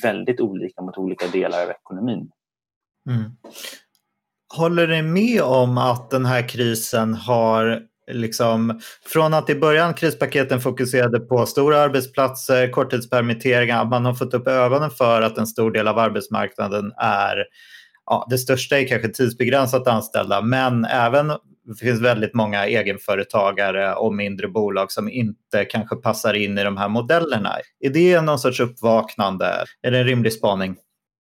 väldigt 0.03 0.41
olika 0.41 0.83
mot 0.83 0.99
olika 0.99 1.27
delar 1.27 1.63
av 1.63 1.71
ekonomin. 1.71 2.31
Mm. 3.11 3.31
Håller 4.57 4.87
ni 4.87 5.03
med 5.03 5.43
om 5.43 5.79
att 5.79 6.11
den 6.11 6.27
här 6.27 6.49
krisen 6.49 7.15
har 7.15 7.83
liksom, 8.11 8.81
från 9.07 9.35
att 9.35 9.51
i 9.51 9.55
början 9.55 9.95
krispaketen 9.95 10.61
fokuserade 10.61 11.21
på 11.21 11.47
stora 11.47 11.79
arbetsplatser, 11.81 12.71
korttidspermitteringar, 12.71 13.83
att 13.83 13.89
man 13.89 14.05
har 14.05 14.15
fått 14.15 14.35
upp 14.35 14.49
ögonen 14.49 14.91
för 14.91 15.23
att 15.23 15.39
en 15.39 15.47
stor 15.47 15.71
del 15.71 15.89
av 15.89 15.99
arbetsmarknaden 15.99 16.93
är, 16.97 17.45
ja, 18.07 18.27
det 18.31 18.39
största 18.39 18.79
är 18.79 18.89
kanske 18.89 19.09
tidsbegränsat 19.09 19.89
anställda, 19.89 20.43
men 20.43 20.85
även 20.85 21.33
det 21.69 21.75
finns 21.81 22.01
väldigt 22.01 22.35
många 22.35 22.67
egenföretagare 22.67 23.95
och 23.95 24.15
mindre 24.15 24.49
bolag 24.49 24.93
som 24.93 25.09
inte 25.09 25.65
kanske 25.65 25.97
passar 25.97 26.35
in 26.35 26.59
i 26.59 26.65
de 26.65 26.77
här 26.77 26.89
modellerna. 26.89 27.53
Är 27.81 27.91
det 27.91 28.21
någon 28.21 28.39
sorts 28.39 28.61
uppvaknande? 28.61 29.65
Är 29.83 29.91
det 29.91 29.99
en 29.99 30.05
rimlig 30.05 30.33
spaning? 30.33 30.77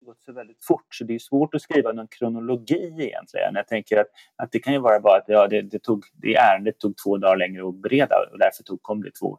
Gått 0.07 0.23
så 0.23 0.33
väldigt 0.33 0.65
fort 0.65 0.95
så 0.95 1.03
det 1.03 1.15
är 1.15 1.19
svårt 1.19 1.55
att 1.55 1.61
skriva 1.61 1.91
någon 1.91 2.07
kronologi 2.07 2.95
egentligen. 2.99 3.55
Jag 3.55 3.67
tänker 3.67 3.97
att, 3.97 4.07
att 4.35 4.51
det 4.51 4.59
kan 4.59 4.73
ju 4.73 4.79
vara 4.79 4.99
bara 4.99 5.17
att 5.17 5.25
ja, 5.27 5.47
det, 5.47 5.61
det, 5.61 5.79
tog, 5.79 6.03
det 6.21 6.35
ärendet 6.35 6.79
tog 6.79 6.93
två 7.03 7.17
dagar 7.17 7.37
längre 7.37 7.67
att 7.67 7.81
bereda 7.81 8.15
och 8.31 8.39
därför 8.39 8.63
tog, 8.63 8.81
kom 8.81 9.03
det 9.03 9.11
två, 9.19 9.37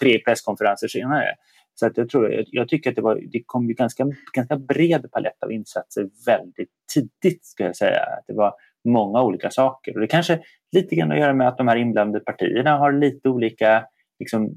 tre 0.00 0.18
presskonferenser 0.18 0.88
senare. 0.88 1.34
Så 1.74 1.86
att 1.86 1.96
jag, 1.96 2.08
tror, 2.08 2.32
jag, 2.32 2.44
jag 2.48 2.68
tycker 2.68 2.90
att 2.90 2.96
det, 2.96 3.02
var, 3.02 3.20
det 3.32 3.42
kom 3.46 3.68
ju 3.68 3.74
ganska, 3.74 4.04
ganska 4.32 4.56
bred 4.56 5.10
palett 5.12 5.42
av 5.42 5.52
insatser 5.52 6.08
väldigt 6.26 6.70
tidigt. 6.94 7.44
Ska 7.44 7.64
jag 7.64 7.76
säga. 7.76 8.00
Att 8.00 8.24
det 8.26 8.34
var 8.34 8.54
många 8.84 9.22
olika 9.22 9.50
saker. 9.50 9.94
Och 9.94 10.00
det 10.00 10.06
kanske 10.06 10.40
lite 10.72 10.94
grann 10.94 11.12
att 11.12 11.18
göra 11.18 11.34
med 11.34 11.48
att 11.48 11.58
de 11.58 11.68
här 11.68 11.76
inblandade 11.76 12.24
partierna 12.24 12.76
har 12.78 12.92
lite 12.92 13.28
olika 13.28 13.84
liksom, 14.18 14.54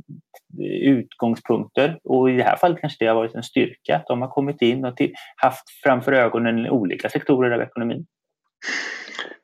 utgångspunkter. 0.81 1.99
Och 2.03 2.29
i 2.29 2.33
det 2.33 2.43
här 2.43 2.57
fallet 2.57 2.81
kanske 2.81 3.05
det 3.05 3.07
har 3.09 3.15
varit 3.15 3.35
en 3.35 3.43
styrka 3.43 3.95
att 3.95 4.07
de 4.07 4.21
har 4.21 4.29
kommit 4.29 4.61
in 4.61 4.85
och 4.85 4.97
till, 4.97 5.13
haft 5.35 5.69
framför 5.83 6.11
ögonen 6.11 6.69
olika 6.69 7.09
sektorer 7.09 7.51
av 7.51 7.61
ekonomin. 7.61 8.05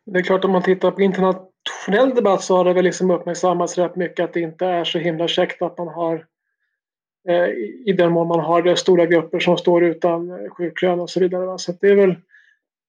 Det 0.06 0.20
är 0.20 0.24
klart 0.24 0.46
om 0.46 0.52
man 0.52 0.64
tittar 0.64 0.92
på 0.92 1.02
internationell 1.02 2.16
debatt 2.16 2.44
så 2.44 2.58
har 2.58 2.66
det 2.66 2.74
väl 2.74 2.86
liksom 2.86 3.12
uppmärksammats 3.12 3.78
rätt 3.78 3.96
mycket 3.96 4.24
att 4.24 4.34
det 4.34 4.42
inte 4.42 4.66
är 4.66 4.84
så 4.84 5.00
himla 5.00 5.28
käckt 5.28 5.62
att 5.62 5.78
man 5.78 5.88
har 5.88 6.26
eh, 7.30 7.48
i 7.86 7.94
den 7.98 8.12
mån 8.12 8.28
man 8.28 8.40
har 8.40 8.62
det 8.62 8.76
stora 8.76 9.06
grupper 9.06 9.40
som 9.40 9.58
står 9.58 9.84
utan 9.84 10.50
sjuklön 10.50 11.00
och 11.00 11.10
så 11.10 11.20
vidare. 11.20 11.60
Så 11.60 11.72
det 11.82 11.88
är 11.88 11.96
väl 11.96 12.16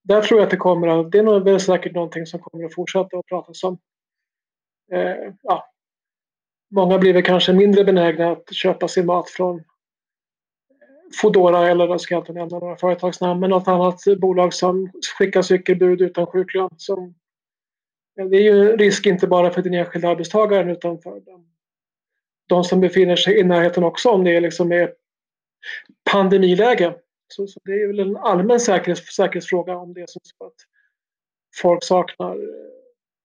där 0.03 0.21
tror 0.21 0.39
jag 0.39 0.45
att 0.45 0.51
det 0.51 0.57
kommer 0.57 0.87
att, 0.87 1.11
det 1.11 1.19
är 1.19 1.23
nog 1.23 1.61
säkert 1.61 1.95
någonting 1.95 2.25
som 2.25 2.39
kommer 2.39 2.65
att 2.65 2.73
fortsätta 2.73 3.17
att 3.17 3.25
pratas 3.25 3.63
om. 3.63 3.77
Eh, 4.91 5.33
ja. 5.41 5.74
Många 6.71 6.97
blir 6.97 7.13
väl 7.13 7.23
kanske 7.23 7.53
mindre 7.53 7.83
benägna 7.83 8.31
att 8.31 8.53
köpa 8.53 8.87
sin 8.87 9.05
mat 9.05 9.29
från 9.29 9.63
Foodora 11.21 11.69
eller, 11.69 11.87
jag 11.87 12.01
ska 12.01 12.17
inte 12.17 12.33
nämna 12.33 12.59
några 12.59 12.77
företagsnamn, 12.77 13.39
men 13.39 13.49
något 13.49 13.67
annat 13.67 14.01
bolag 14.17 14.53
som 14.53 14.91
skickar 15.17 15.41
cykelbud 15.41 16.01
utan 16.01 16.27
sjuklön. 16.27 16.69
Som, 16.77 17.15
det 18.15 18.37
är 18.37 18.41
ju 18.41 18.71
en 18.71 18.77
risk 18.77 19.05
inte 19.05 19.27
bara 19.27 19.51
för 19.51 19.61
den 19.61 19.73
enskilda 19.73 20.09
arbetstagaren 20.09 20.69
utan 20.69 21.01
för 21.01 21.19
dem, 21.19 21.47
de 22.47 22.63
som 22.63 22.81
befinner 22.81 23.15
sig 23.15 23.39
i 23.39 23.43
närheten 23.43 23.83
också 23.83 24.09
om 24.09 24.23
det 24.23 24.39
liksom 24.39 24.71
är 24.71 24.93
pandemiläge. 26.11 26.95
Så, 27.27 27.47
så, 27.47 27.59
det 27.63 27.71
är 27.71 27.87
väl 27.87 27.99
en 27.99 28.17
allmän 28.17 28.59
säkerhets, 28.59 29.15
säkerhetsfråga 29.15 29.77
om 29.77 29.93
det 29.93 30.01
är 30.01 30.07
så 30.07 30.45
att 30.45 30.53
folk 31.61 31.83
saknar 31.83 32.35
eh, 32.35 32.69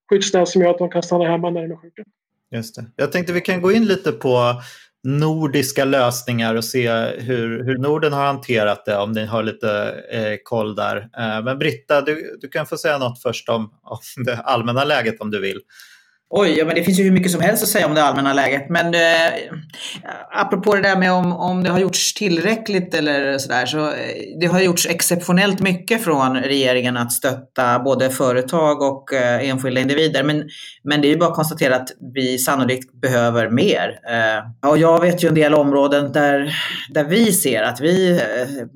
skyddsnät 0.09 0.49
som 0.49 0.61
gör 0.61 0.69
att 0.69 0.77
de 0.77 0.89
kan 0.89 1.03
stanna 1.03 1.25
hemma 1.25 1.49
när 1.49 1.61
de 1.61 1.71
är 1.71 1.75
sjuka. 1.75 2.03
Just 2.51 2.75
det. 2.75 2.85
Jag 2.95 3.11
tänkte 3.11 3.33
vi 3.33 3.41
kan 3.41 3.61
gå 3.61 3.71
in 3.71 3.85
lite 3.85 4.11
på 4.11 4.61
nordiska 5.03 5.85
lösningar 5.85 6.55
och 6.55 6.65
se 6.65 6.91
hur, 7.17 7.63
hur 7.63 7.77
Norden 7.77 8.13
har 8.13 8.25
hanterat 8.25 8.85
det, 8.85 8.97
om 8.97 9.11
ni 9.11 9.25
har 9.25 9.43
lite 9.43 9.95
eh, 10.11 10.37
koll 10.43 10.75
där. 10.75 10.97
Eh, 10.97 11.43
men 11.43 11.59
Britta, 11.59 12.01
du, 12.01 12.37
du 12.41 12.49
kan 12.49 12.65
få 12.65 12.77
säga 12.77 12.97
något 12.97 13.21
först 13.21 13.49
om, 13.49 13.73
om 13.83 14.23
det 14.25 14.35
allmänna 14.35 14.83
läget 14.83 15.21
om 15.21 15.31
du 15.31 15.39
vill. 15.39 15.61
Oj, 16.33 16.55
ja, 16.57 16.65
men 16.65 16.75
det 16.75 16.83
finns 16.83 16.99
ju 16.99 17.03
hur 17.03 17.11
mycket 17.11 17.31
som 17.31 17.41
helst 17.41 17.63
att 17.63 17.69
säga 17.69 17.87
om 17.87 17.93
det 17.93 18.03
allmänna 18.03 18.33
läget. 18.33 18.69
Men 18.69 18.93
eh, 18.93 19.33
apropå 20.31 20.75
det 20.75 20.81
där 20.81 20.95
med 20.97 21.11
om, 21.11 21.33
om 21.33 21.63
det 21.63 21.69
har 21.69 21.79
gjorts 21.79 22.13
tillräckligt 22.13 22.93
eller 22.93 23.37
sådär. 23.37 23.65
Så 23.65 23.87
eh, 23.87 23.93
det 24.39 24.47
har 24.47 24.61
gjorts 24.61 24.87
exceptionellt 24.89 25.59
mycket 25.59 26.03
från 26.03 26.37
regeringen 26.37 26.97
att 26.97 27.11
stötta 27.11 27.79
både 27.79 28.09
företag 28.09 28.81
och 28.81 29.13
eh, 29.13 29.49
enskilda 29.49 29.81
individer. 29.81 30.23
Men, 30.23 30.49
men 30.83 31.01
det 31.01 31.07
är 31.07 31.09
ju 31.09 31.17
bara 31.17 31.29
att 31.29 31.35
konstatera 31.35 31.75
att 31.75 31.89
vi 32.13 32.37
sannolikt 32.37 32.93
behöver 32.93 33.49
mer. 33.49 33.99
Eh, 34.09 34.69
och 34.69 34.77
jag 34.77 35.01
vet 35.01 35.23
ju 35.23 35.27
en 35.27 35.35
del 35.35 35.53
områden 35.53 36.11
där, 36.11 36.55
där 36.89 37.03
vi 37.03 37.31
ser 37.31 37.63
att 37.63 37.81
vi 37.81 38.11
eh, 38.11 38.67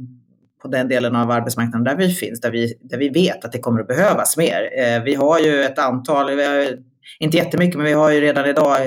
på 0.62 0.68
den 0.68 0.88
delen 0.88 1.16
av 1.16 1.32
arbetsmarknaden 1.32 1.84
där 1.84 1.96
vi 1.96 2.14
finns, 2.14 2.42
där 2.42 2.52
vi, 2.52 2.74
där 2.82 2.98
vi 2.98 3.10
vet 3.10 3.46
att 3.46 3.52
det 3.52 3.60
kommer 3.60 3.82
att 3.82 3.88
behövas 3.88 4.38
mer. 4.38 4.70
Eh, 4.78 5.04
vi 5.04 5.16
har 5.16 5.40
ju 5.40 5.64
ett 5.64 5.80
antal, 5.80 6.36
vi 6.36 6.46
har 6.46 6.95
inte 7.20 7.38
jättemycket, 7.38 7.76
men 7.76 7.86
vi 7.86 7.94
har 7.94 8.12
ju 8.12 8.22
redan 8.22 8.46
idag 8.46 8.78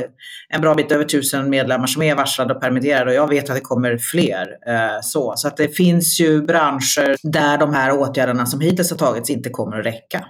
en 0.48 0.60
bra 0.60 0.74
bit 0.74 0.92
över 0.92 1.04
tusen 1.04 1.50
medlemmar 1.50 1.86
som 1.86 2.02
är 2.02 2.14
varslade 2.14 2.54
och 2.54 2.60
permitterade 2.60 3.10
och 3.10 3.16
jag 3.16 3.28
vet 3.28 3.50
att 3.50 3.56
det 3.56 3.60
kommer 3.60 3.98
fler. 3.98 4.46
Eh, 4.66 5.00
så 5.02 5.32
så 5.36 5.48
att 5.48 5.56
det 5.56 5.76
finns 5.76 6.20
ju 6.20 6.42
branscher 6.42 7.16
där 7.32 7.58
de 7.58 7.74
här 7.74 7.92
åtgärderna 7.92 8.46
som 8.46 8.60
hittills 8.60 8.90
har 8.90 8.98
tagits 8.98 9.30
inte 9.30 9.50
kommer 9.50 9.78
att 9.78 9.86
räcka. 9.86 10.24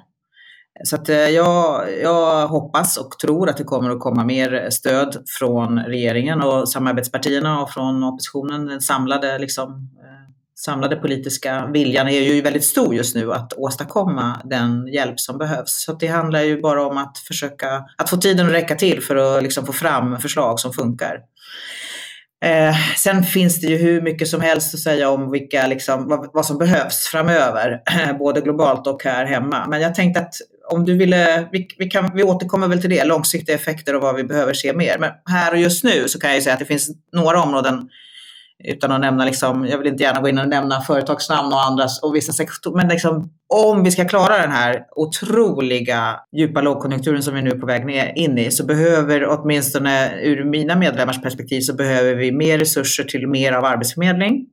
Så 0.85 0.97
att 0.97 1.09
eh, 1.09 1.17
jag, 1.17 1.89
jag 2.03 2.49
hoppas 2.49 2.97
och 2.97 3.19
tror 3.19 3.49
att 3.49 3.57
det 3.57 3.65
kommer 3.65 3.91
att 3.91 4.01
komma 4.01 4.25
mer 4.25 4.71
stöd 4.71 5.23
från 5.39 5.79
regeringen 5.79 6.43
och 6.43 6.69
samarbetspartierna 6.69 7.63
och 7.63 7.71
från 7.71 8.05
oppositionen, 8.05 8.67
den 8.67 8.81
samlade 8.81 9.39
liksom, 9.39 9.91
samlade 10.65 10.97
politiska 10.97 11.67
viljan 11.67 12.09
är 12.09 12.21
ju 12.21 12.41
väldigt 12.41 12.65
stor 12.65 12.95
just 12.95 13.15
nu 13.15 13.33
att 13.33 13.53
åstadkomma 13.53 14.41
den 14.45 14.87
hjälp 14.87 15.21
som 15.21 15.39
behövs. 15.39 15.85
Så 15.85 15.93
det 15.93 16.07
handlar 16.07 16.43
ju 16.43 16.61
bara 16.61 16.87
om 16.87 16.99
att 16.99 17.19
försöka 17.19 17.85
att 17.97 18.11
få 18.11 18.17
tiden 18.17 18.47
att 18.47 18.53
räcka 18.53 18.75
till 18.75 19.03
för 19.03 19.17
att 19.17 19.43
liksom 19.43 19.67
få 19.67 19.73
fram 19.73 20.19
förslag 20.19 20.61
som 20.61 20.73
funkar. 20.73 21.21
Eh, 22.45 22.77
sen 22.97 23.25
finns 23.25 23.61
det 23.61 23.67
ju 23.67 23.77
hur 23.77 24.03
mycket 24.03 24.29
som 24.29 24.41
helst 24.41 24.75
att 24.75 24.81
säga 24.81 25.11
om 25.11 25.31
vilka, 25.31 25.67
liksom, 25.67 26.09
vad, 26.09 26.31
vad 26.33 26.47
som 26.47 26.59
behövs 26.59 27.07
framöver, 27.07 27.81
både 28.19 28.41
globalt 28.41 28.87
och 28.87 29.05
här 29.05 29.25
hemma. 29.25 29.67
Men 29.69 29.81
jag 29.81 29.95
tänkte 29.95 30.21
att 30.21 30.35
om 30.71 30.85
du 30.85 30.97
ville, 30.97 31.49
vi, 31.53 31.69
vi, 31.79 31.91
kan, 31.91 32.11
vi 32.15 32.23
återkommer 32.23 32.69
väl 32.69 32.81
till 32.81 32.91
det, 32.91 33.05
långsiktiga 33.05 33.55
effekter 33.55 33.95
och 33.95 34.03
vad 34.03 34.17
vi 34.17 34.25
behöver 34.25 34.53
se 34.53 34.73
mer. 34.73 34.99
Men 34.99 35.11
här 35.31 35.53
och 35.53 35.59
just 35.59 35.85
nu 35.85 36.09
så 36.09 36.21
kan 36.21 36.31
jag 36.31 36.37
ju 36.37 36.43
säga 36.43 36.55
att 36.55 36.61
det 36.61 36.67
finns 36.67 36.91
några 37.13 37.43
områden 37.43 37.89
utan 38.65 38.93
att 38.93 39.01
nämna, 39.01 39.25
liksom, 39.25 39.67
jag 39.67 39.79
vill 39.79 39.87
inte 39.87 40.03
gärna 40.03 40.21
gå 40.21 40.29
in 40.29 40.39
och 40.39 40.49
nämna 40.49 40.81
företagsnamn 40.81 41.53
och 41.53 41.65
andras 41.65 42.03
och 42.03 42.15
vissa 42.15 42.33
sektorer, 42.33 42.77
men 42.77 42.89
liksom, 42.89 43.31
om 43.55 43.85
vi 43.85 43.91
ska 43.91 44.09
klara 44.09 44.39
den 44.39 44.51
här 44.51 44.85
otroliga 44.97 46.21
djupa 46.37 46.61
lågkonjunkturen 46.61 47.23
som 47.23 47.35
vi 47.35 47.43
nu 47.43 47.51
är 47.51 47.59
på 47.59 47.67
väg 47.67 47.87
ner, 47.87 48.13
in 48.17 48.39
i 48.39 48.51
så 48.51 48.65
behöver 48.65 49.27
åtminstone 49.29 50.21
ur 50.23 50.45
mina 50.45 50.77
medlemmars 50.77 51.23
perspektiv 51.23 51.61
så 51.61 51.75
behöver 51.75 52.15
vi 52.15 52.33
mer 52.33 52.59
resurser 52.59 53.05
till 53.05 53.29
mer 53.29 53.53
av 53.53 53.65
arbetsförmedling. 53.65 54.47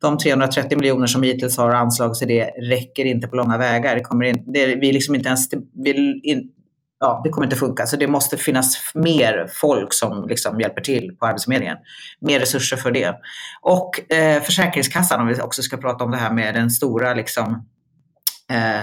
De 0.00 0.18
330 0.18 0.78
miljoner 0.78 1.06
som 1.06 1.22
hittills 1.22 1.56
har 1.56 1.70
anslagits 1.70 2.18
till 2.18 2.28
det 2.28 2.44
räcker 2.44 3.04
inte 3.04 3.28
på 3.28 3.36
långa 3.36 3.58
vägar. 3.58 3.94
Det 3.94 4.00
kommer 4.00 4.24
in, 4.24 4.44
det, 4.46 4.66
vi 4.66 4.92
liksom 4.92 5.14
inte 5.14 5.28
ens, 5.28 5.48
vi, 5.84 6.20
in, 6.22 6.50
ja, 7.00 7.20
det 7.24 7.30
kommer 7.30 7.46
inte 7.46 7.56
funka. 7.56 7.86
Så 7.86 7.96
det 7.96 8.06
måste 8.06 8.36
finnas 8.36 8.92
mer 8.94 9.46
folk 9.52 9.92
som 9.92 10.28
liksom 10.28 10.60
hjälper 10.60 10.80
till 10.80 11.16
på 11.18 11.26
Arbetsförmedlingen. 11.26 11.76
Mer 12.20 12.40
resurser 12.40 12.76
för 12.76 12.90
det. 12.90 13.14
Och 13.62 14.12
eh, 14.12 14.42
Försäkringskassan, 14.42 15.20
om 15.20 15.26
vi 15.26 15.40
också 15.40 15.62
ska 15.62 15.76
prata 15.76 16.04
om 16.04 16.10
det 16.10 16.16
här 16.16 16.32
med 16.32 16.54
den 16.54 16.70
stora 16.70 17.14
liksom, 17.14 17.68
eh, 18.50 18.82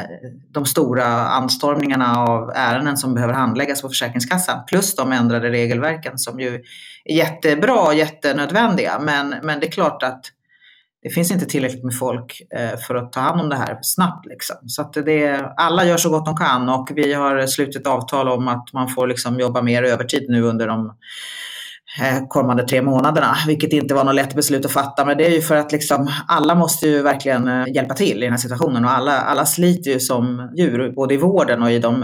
de 0.51 0.65
stora 0.65 1.05
anstormningarna 1.27 2.17
av 2.17 2.51
ärenden 2.55 2.97
som 2.97 3.13
behöver 3.13 3.33
handläggas 3.33 3.81
på 3.81 3.89
Försäkringskassan 3.89 4.65
plus 4.67 4.95
de 4.95 5.12
ändrade 5.12 5.50
regelverken 5.50 6.17
som 6.17 6.39
ju 6.39 6.63
är 7.05 7.15
jättebra 7.15 7.81
och 7.81 7.95
jättenödvändiga. 7.95 9.00
Men, 9.00 9.36
men 9.43 9.59
det 9.59 9.67
är 9.67 9.71
klart 9.71 10.03
att 10.03 10.21
det 11.01 11.09
finns 11.09 11.31
inte 11.31 11.45
tillräckligt 11.45 11.83
med 11.83 11.97
folk 11.97 12.41
eh, 12.55 12.79
för 12.79 12.95
att 12.95 13.13
ta 13.13 13.19
hand 13.19 13.41
om 13.41 13.49
det 13.49 13.55
här 13.55 13.79
snabbt. 13.81 14.25
Liksom. 14.25 14.55
Så 14.67 14.81
att 14.81 14.93
det, 14.93 15.51
alla 15.57 15.85
gör 15.85 15.97
så 15.97 16.09
gott 16.09 16.25
de 16.25 16.37
kan 16.37 16.69
och 16.69 16.91
vi 16.95 17.13
har 17.13 17.47
slutit 17.47 17.87
avtal 17.87 18.27
om 18.27 18.47
att 18.47 18.73
man 18.73 18.89
får 18.89 19.07
liksom 19.07 19.39
jobba 19.39 19.61
mer 19.61 19.83
övertid 19.83 20.25
nu 20.29 20.41
under 20.41 20.67
de 20.67 20.85
eh, 22.01 22.27
kommande 22.27 22.67
tre 22.67 22.81
månaderna, 22.81 23.35
vilket 23.47 23.73
inte 23.73 23.93
var 23.93 24.03
något 24.03 24.15
lätt 24.15 24.35
beslut 24.35 24.65
att 24.65 24.71
fatta. 24.71 25.05
Men 25.05 25.17
det 25.17 25.25
är 25.25 25.31
ju 25.31 25.41
för 25.41 25.55
att 25.55 25.71
liksom, 25.71 26.11
alla 26.27 26.55
måste 26.55 26.87
ju 26.87 27.01
verkligen 27.01 27.47
eh, 27.47 27.67
hjälpa 27.67 27.93
till 27.93 28.17
i 28.17 28.25
den 28.25 28.33
här 28.33 28.37
situationen 28.37 28.85
och 28.85 28.91
alla, 28.91 29.21
alla 29.21 29.45
sliter 29.45 29.91
ju 29.91 29.99
som 29.99 30.51
djur, 30.57 30.91
både 30.95 31.13
i 31.13 31.17
vården 31.17 31.63
och 31.63 31.71
i 31.71 31.79
de, 31.79 32.03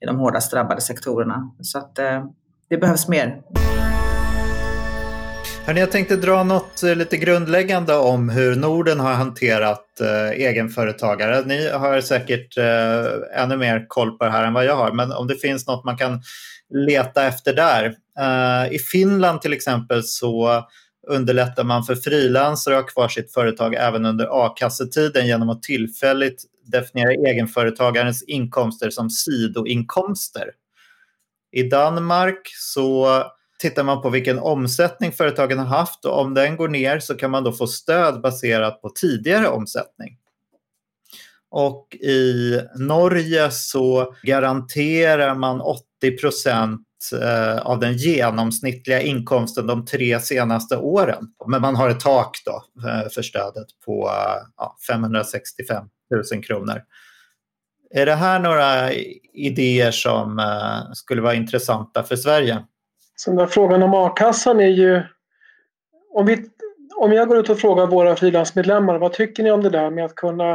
i 0.00 0.06
de 0.06 0.18
hårdast 0.18 0.52
drabbade 0.52 0.80
sektorerna. 0.80 1.50
Så 1.60 1.78
att 1.78 1.94
det 2.68 2.76
behövs 2.76 3.08
mer. 3.08 3.42
Hörrni, 5.66 5.80
jag 5.80 5.92
tänkte 5.92 6.16
dra 6.16 6.44
något 6.44 6.82
eh, 6.82 6.96
lite 6.96 7.16
grundläggande 7.16 7.96
om 7.96 8.28
hur 8.28 8.56
Norden 8.56 9.00
har 9.00 9.12
hanterat 9.12 10.00
eh, 10.00 10.30
egenföretagare. 10.30 11.44
Ni 11.46 11.68
har 11.68 12.00
säkert 12.00 12.58
eh, 12.58 13.42
ännu 13.42 13.56
mer 13.56 13.86
koll 13.88 14.18
på 14.18 14.24
det 14.24 14.30
här 14.30 14.44
än 14.44 14.52
vad 14.52 14.64
jag 14.64 14.76
har, 14.76 14.92
men 14.92 15.12
om 15.12 15.26
det 15.26 15.36
finns 15.36 15.66
något 15.66 15.84
man 15.84 15.96
kan 15.96 16.22
leta 16.74 17.24
efter 17.24 17.54
där. 17.54 17.94
Eh, 18.18 18.72
I 18.72 18.78
Finland 18.78 19.42
till 19.42 19.52
exempel 19.52 20.02
så 20.02 20.62
underlättar 21.08 21.64
man 21.64 21.84
för 21.84 21.94
frilansare 21.94 22.76
att 22.78 22.82
ha 22.82 22.88
kvar 22.88 23.08
sitt 23.08 23.32
företag 23.32 23.74
även 23.74 24.06
under 24.06 24.46
a-kassetiden 24.46 25.26
genom 25.26 25.50
att 25.50 25.62
tillfälligt 25.62 26.42
definiera 26.64 27.12
egenföretagarens 27.12 28.22
inkomster 28.22 28.90
som 28.90 29.10
sidoinkomster. 29.10 30.50
I 31.52 31.62
Danmark 31.62 32.40
så 32.58 33.22
tittar 33.64 33.84
man 33.84 34.02
på 34.02 34.10
vilken 34.10 34.38
omsättning 34.38 35.12
företagen 35.12 35.58
har 35.58 35.66
haft 35.66 36.04
och 36.04 36.20
om 36.20 36.34
den 36.34 36.56
går 36.56 36.68
ner 36.68 36.98
så 36.98 37.14
kan 37.14 37.30
man 37.30 37.44
då 37.44 37.52
få 37.52 37.66
stöd 37.66 38.20
baserat 38.20 38.82
på 38.82 38.88
tidigare 38.88 39.48
omsättning. 39.48 40.18
Och 41.50 41.94
i 41.94 42.60
Norge 42.78 43.50
så 43.50 44.14
garanterar 44.22 45.34
man 45.34 45.60
80 45.60 46.16
procent 46.20 46.86
eh, 47.22 47.58
av 47.58 47.80
den 47.80 47.96
genomsnittliga 47.96 49.00
inkomsten 49.00 49.66
de 49.66 49.86
tre 49.86 50.20
senaste 50.20 50.76
åren. 50.76 51.24
Men 51.46 51.60
man 51.60 51.76
har 51.76 51.88
ett 51.88 52.00
tak 52.00 52.36
då 52.44 52.88
eh, 52.88 53.08
för 53.14 53.22
stödet 53.22 53.66
på 53.86 54.10
eh, 54.60 54.66
565 54.88 55.84
000 56.32 56.44
kronor. 56.44 56.82
Är 57.90 58.06
det 58.06 58.14
här 58.14 58.38
några 58.38 58.92
idéer 59.32 59.90
som 59.90 60.40
skulle 60.94 61.22
vara 61.22 61.34
intressanta 61.34 62.02
för 62.02 62.16
Sverige? 62.16 62.62
Så 63.16 63.30
den 63.30 63.36
där 63.36 63.46
frågan 63.46 63.82
om 63.82 63.94
a-kassan 63.94 64.60
är 64.60 64.68
ju... 64.68 65.02
Om, 66.14 66.26
vi, 66.26 66.46
om 66.96 67.12
jag 67.12 67.28
går 67.28 67.38
ut 67.38 67.50
och 67.50 67.58
frågar 67.58 67.86
våra 67.86 68.16
frilansmedlemmar, 68.16 68.98
vad 68.98 69.12
tycker 69.12 69.42
ni 69.42 69.50
om 69.50 69.62
det 69.62 69.70
där 69.70 69.90
med 69.90 70.04
att 70.04 70.14
kunna 70.14 70.52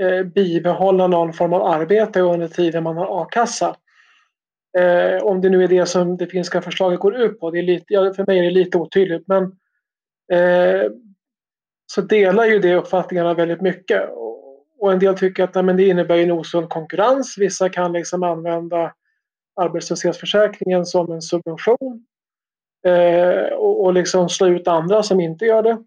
eh, 0.00 0.22
bibehålla 0.22 1.06
någon 1.06 1.32
form 1.32 1.52
av 1.52 1.62
arbete 1.62 2.20
under 2.20 2.48
tiden 2.48 2.82
man 2.82 2.96
har 2.96 3.22
a-kassa? 3.22 3.76
Eh, 4.78 5.22
om 5.22 5.40
det 5.40 5.48
nu 5.48 5.64
är 5.64 5.68
det 5.68 5.86
som 5.86 6.16
det 6.16 6.26
finska 6.26 6.62
förslaget 6.62 7.00
går 7.00 7.16
ut 7.16 7.40
på. 7.40 7.50
Det 7.50 7.58
är 7.58 7.62
lite, 7.62 7.84
ja, 7.88 8.14
för 8.14 8.26
mig 8.26 8.38
är 8.38 8.42
det 8.42 8.50
lite 8.50 8.78
otydligt. 8.78 9.28
Men 9.28 9.42
eh, 10.32 10.90
så 11.86 12.00
delar 12.00 12.44
ju 12.44 12.58
det 12.58 12.74
uppfattningarna 12.74 13.34
väldigt 13.34 13.60
mycket. 13.60 14.10
Och, 14.10 14.66
och 14.78 14.92
en 14.92 14.98
del 14.98 15.18
tycker 15.18 15.44
att 15.44 15.54
nej, 15.54 15.64
men 15.64 15.76
det 15.76 15.88
innebär 15.88 16.18
en 16.18 16.30
osund 16.30 16.68
konkurrens. 16.68 17.38
Vissa 17.38 17.68
kan 17.68 17.92
liksom 17.92 18.22
använda 18.22 18.92
arbetslöshetsförsäkringen 19.60 20.86
som 20.86 21.12
en 21.12 21.22
subvention 21.22 22.06
eh, 22.86 23.52
och, 23.52 23.84
och 23.84 23.92
liksom 23.92 24.28
slå 24.28 24.48
ut 24.48 24.68
andra 24.68 25.02
som 25.02 25.20
inte 25.20 25.44
gör 25.44 25.62
det. 25.62 25.84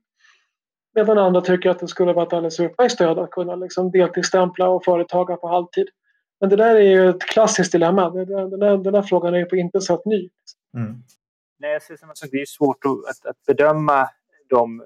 Medan 0.95 1.17
andra 1.17 1.41
tycker 1.41 1.69
att 1.69 1.79
det 1.79 1.87
skulle 1.87 2.13
vara 2.13 2.27
ett 2.27 2.33
alldeles 2.33 2.59
utmärkt 2.59 2.93
stöd 2.93 3.19
att 3.19 3.31
kunna 3.31 3.55
liksom 3.55 3.91
deltidsstämpla 3.91 4.69
och 4.69 4.85
företaga 4.85 5.37
på 5.37 5.47
halvtid. 5.47 5.87
Men 6.39 6.49
det 6.49 6.55
där 6.55 6.75
är 6.75 6.81
ju 6.81 7.09
ett 7.09 7.21
klassiskt 7.21 7.71
dilemma. 7.71 8.09
Den 8.09 8.59
där, 8.59 8.77
den 8.77 8.93
där 8.93 9.01
frågan 9.01 9.33
är 9.33 9.37
ju 9.37 9.45
på 9.45 9.55
intet 9.55 9.83
sätt 9.83 10.05
ny. 10.05 10.29
Mm. 10.77 10.95
Nej, 11.59 11.71
jag 11.71 11.81
ser 11.81 11.97
som 11.97 12.09
sagt, 12.15 12.31
det 12.31 12.41
är 12.41 12.45
svårt 12.45 12.85
att, 12.85 13.09
att, 13.09 13.25
att 13.25 13.45
bedöma 13.45 14.09
de 14.49 14.83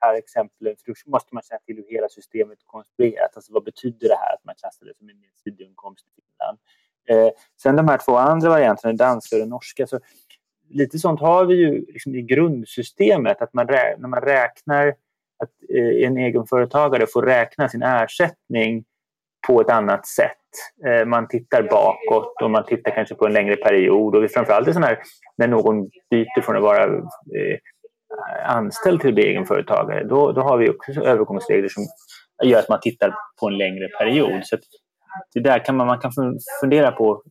här 0.00 0.14
exemplen. 0.14 0.76
För 0.76 0.92
då 0.92 1.10
måste 1.10 1.34
man 1.34 1.42
känna 1.42 1.58
till 1.58 1.76
hur 1.76 1.86
hela 1.88 2.08
systemet 2.08 2.58
är 2.60 2.66
konstruerat. 2.66 3.36
Alltså 3.36 3.52
vad 3.52 3.64
betyder 3.64 4.08
det 4.08 4.16
här 4.16 4.34
att 4.34 4.44
man 4.44 4.54
klassar 4.54 4.86
det 4.86 4.96
som 4.96 5.08
en 5.08 5.16
sidoinkomst 5.44 6.06
i 6.08 6.10
Finland? 6.20 6.58
Eh, 7.08 7.28
sen 7.62 7.76
de 7.76 7.88
här 7.88 7.98
två 7.98 8.16
andra 8.16 8.48
varianterna, 8.48 8.88
den 8.92 8.96
danska 8.96 9.36
och 9.36 9.40
den 9.40 9.48
norska. 9.48 9.86
Så 9.86 10.00
lite 10.70 10.98
sånt 10.98 11.20
har 11.20 11.44
vi 11.44 11.54
ju 11.54 11.84
liksom 11.88 12.14
i 12.14 12.22
grundsystemet. 12.22 13.42
Att 13.42 13.54
man, 13.54 13.66
när 13.66 14.08
man 14.08 14.20
räknar 14.20 14.88
att 15.38 15.50
eh, 15.74 16.06
en 16.06 16.16
egenföretagare 16.16 17.06
får 17.06 17.22
räkna 17.22 17.68
sin 17.68 17.82
ersättning 17.82 18.84
på 19.46 19.60
ett 19.60 19.70
annat 19.70 20.06
sätt. 20.06 20.32
Eh, 20.86 21.06
man 21.06 21.28
tittar 21.28 21.62
bakåt 21.62 22.42
och 22.42 22.50
man 22.50 22.64
tittar 22.64 22.90
kanske 22.90 23.14
på 23.14 23.26
en 23.26 23.32
längre 23.32 23.56
period. 23.56 24.14
Och 24.14 24.30
framförallt 24.30 24.76
här, 24.76 24.98
när 25.36 25.48
någon 25.48 25.90
byter 26.10 26.40
från 26.40 26.56
att 26.56 26.62
vara 26.62 26.84
eh, 26.84 27.58
anställd 28.44 29.00
till 29.00 29.08
att 29.08 29.14
bli 29.14 29.26
egenföretagare, 29.26 30.04
då, 30.04 30.32
då 30.32 30.40
har 30.40 30.58
vi 30.58 30.70
också 30.70 30.92
övergångsregler 30.92 31.68
som 31.68 31.86
gör 32.44 32.58
att 32.58 32.68
man 32.68 32.80
tittar 32.80 33.14
på 33.40 33.48
en 33.48 33.58
längre 33.58 33.88
period. 33.88 34.40
Så 34.44 34.56
det 35.34 35.40
där 35.40 35.64
kan 35.64 35.76
man, 35.76 35.86
man 35.86 35.98
kan 35.98 36.12
fundera 36.60 36.92
på, 36.92 37.22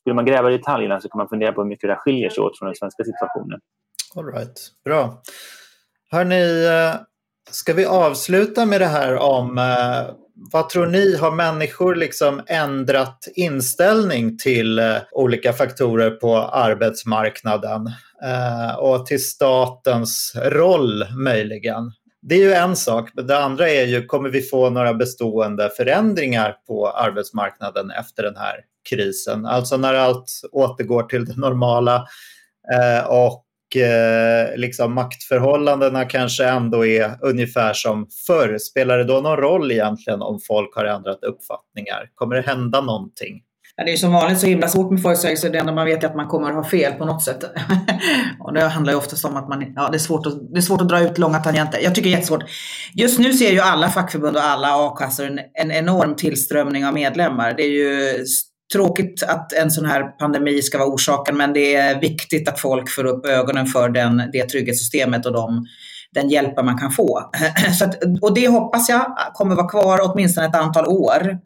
skulle 0.00 0.14
man 0.14 0.24
gräva 0.24 0.50
i 0.50 0.56
detaljerna 0.56 1.00
så 1.00 1.08
kan 1.08 1.18
man 1.18 1.28
fundera 1.28 1.52
på 1.52 1.62
hur 1.62 1.68
mycket 1.68 1.90
det 1.90 1.96
skiljer 1.96 2.30
sig 2.30 2.44
åt 2.44 2.58
från 2.58 2.66
den 2.66 2.76
svenska 2.76 3.04
situationen. 3.04 3.60
All 4.16 4.26
right. 4.26 4.60
Bra. 4.84 5.22
Hörni, 6.10 6.66
eh, 6.66 7.00
ska 7.50 7.72
vi 7.72 7.86
avsluta 7.86 8.66
med 8.66 8.80
det 8.80 8.86
här 8.86 9.16
om 9.16 9.58
eh, 9.58 10.14
vad 10.52 10.68
tror 10.68 10.86
ni, 10.86 11.16
har 11.16 11.30
människor 11.30 11.94
liksom 11.94 12.42
ändrat 12.46 13.28
inställning 13.34 14.38
till 14.38 14.78
eh, 14.78 14.96
olika 15.12 15.52
faktorer 15.52 16.10
på 16.10 16.36
arbetsmarknaden 16.38 17.90
och 18.78 19.06
till 19.06 19.24
statens 19.24 20.32
roll 20.36 21.04
möjligen? 21.24 21.92
Det 22.26 22.34
är 22.34 22.38
ju 22.38 22.52
en 22.52 22.76
sak, 22.76 23.10
men 23.14 23.26
det 23.26 23.38
andra 23.38 23.68
är 23.68 23.84
ju, 23.86 24.06
kommer 24.06 24.28
vi 24.28 24.42
få 24.42 24.70
några 24.70 24.94
bestående 24.94 25.70
förändringar 25.76 26.56
på 26.66 26.88
arbetsmarknaden 26.88 27.90
efter 27.90 28.22
den 28.22 28.36
här 28.36 28.60
krisen? 28.90 29.46
Alltså 29.46 29.76
när 29.76 29.94
allt 29.94 30.40
återgår 30.52 31.02
till 31.02 31.24
det 31.24 31.36
normala 31.36 32.06
eh, 32.72 33.06
och 33.06 33.76
eh, 33.76 34.56
liksom 34.56 34.94
maktförhållandena 34.94 36.04
kanske 36.04 36.44
ändå 36.44 36.86
är 36.86 37.18
ungefär 37.20 37.72
som 37.72 38.06
förr. 38.26 38.58
Spelar 38.58 38.98
det 38.98 39.04
då 39.04 39.20
någon 39.20 39.36
roll 39.36 39.72
egentligen 39.72 40.22
om 40.22 40.40
folk 40.46 40.74
har 40.74 40.84
ändrat 40.84 41.24
uppfattningar? 41.24 42.10
Kommer 42.14 42.36
det 42.36 42.42
hända 42.42 42.80
någonting? 42.80 43.42
Ja, 43.76 43.84
det 43.84 43.92
är 43.92 43.96
som 43.96 44.12
vanligt 44.12 44.40
så 44.40 44.46
himla 44.46 44.68
svårt 44.68 44.90
med 44.90 45.02
förutsägelser. 45.02 45.50
Det 45.50 45.58
enda 45.58 45.72
man 45.72 45.86
vet 45.86 46.04
är 46.04 46.08
att 46.08 46.16
man 46.16 46.28
kommer 46.28 46.48
att 46.48 46.54
ha 46.54 46.64
fel 46.64 46.92
på 46.92 47.04
något 47.04 47.22
sätt. 47.22 47.44
och 48.40 48.52
det 48.52 48.64
handlar 48.64 48.92
ju 48.92 48.98
oftast 48.98 49.24
om 49.24 49.36
att 49.36 49.48
man, 49.48 49.72
ja, 49.76 49.88
det, 49.88 49.96
är 49.96 49.98
svårt 49.98 50.26
att, 50.26 50.52
det 50.52 50.58
är 50.58 50.62
svårt 50.62 50.80
att 50.80 50.88
dra 50.88 51.00
ut 51.00 51.18
långa 51.18 51.38
tangenter. 51.38 51.80
Jag 51.82 51.94
tycker 51.94 52.10
det 52.10 52.14
är 52.14 52.16
jättesvårt. 52.16 52.44
Just 52.94 53.18
nu 53.18 53.32
ser 53.32 53.50
ju 53.52 53.60
alla 53.60 53.88
fackförbund 53.88 54.36
och 54.36 54.42
alla 54.42 54.86
a-kassor 54.86 55.26
en, 55.26 55.40
en 55.54 55.72
enorm 55.72 56.16
tillströmning 56.16 56.86
av 56.86 56.94
medlemmar. 56.94 57.54
Det 57.56 57.62
är 57.62 57.70
ju 57.70 58.24
tråkigt 58.72 59.22
att 59.22 59.52
en 59.52 59.70
sån 59.70 59.84
här 59.84 60.02
pandemi 60.02 60.62
ska 60.62 60.78
vara 60.78 60.88
orsaken, 60.88 61.36
men 61.36 61.52
det 61.52 61.74
är 61.74 62.00
viktigt 62.00 62.48
att 62.48 62.60
folk 62.60 62.90
får 62.90 63.04
upp 63.04 63.26
ögonen 63.26 63.66
för 63.66 63.88
den, 63.88 64.22
det 64.32 64.48
trygghetssystemet 64.48 65.26
och 65.26 65.32
de, 65.32 65.66
den 66.14 66.28
hjälpen 66.28 66.66
man 66.66 66.78
kan 66.78 66.90
få. 66.90 67.30
Så 67.78 67.84
att, 67.84 67.98
och 68.22 68.34
det 68.34 68.48
hoppas 68.48 68.88
jag 68.88 69.16
kommer 69.34 69.54
vara 69.56 69.68
kvar 69.68 70.00
åtminstone 70.02 70.46
ett 70.46 70.56
antal 70.56 70.86
år. 70.86 71.38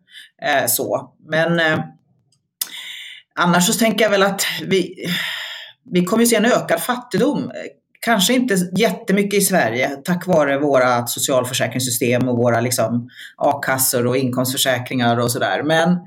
Eh, 0.42 0.66
så. 0.66 1.12
Men 1.30 1.60
eh, 1.60 1.78
annars 3.38 3.66
så 3.66 3.72
tänker 3.72 4.04
jag 4.04 4.10
väl 4.10 4.22
att 4.22 4.42
vi, 4.66 4.94
vi 5.92 6.04
kommer 6.04 6.24
se 6.24 6.36
en 6.36 6.44
ökad 6.44 6.80
fattigdom. 6.80 7.50
Kanske 8.00 8.34
inte 8.34 8.56
jättemycket 8.76 9.38
i 9.38 9.40
Sverige 9.40 9.90
tack 10.04 10.26
vare 10.26 10.58
våra 10.58 11.06
socialförsäkringssystem 11.06 12.28
och 12.28 12.36
våra 12.36 12.60
liksom, 12.60 13.08
a-kassor 13.36 14.06
och 14.06 14.16
inkomstförsäkringar 14.16 15.18
och 15.18 15.30
sådär. 15.30 15.62
Men 15.62 15.98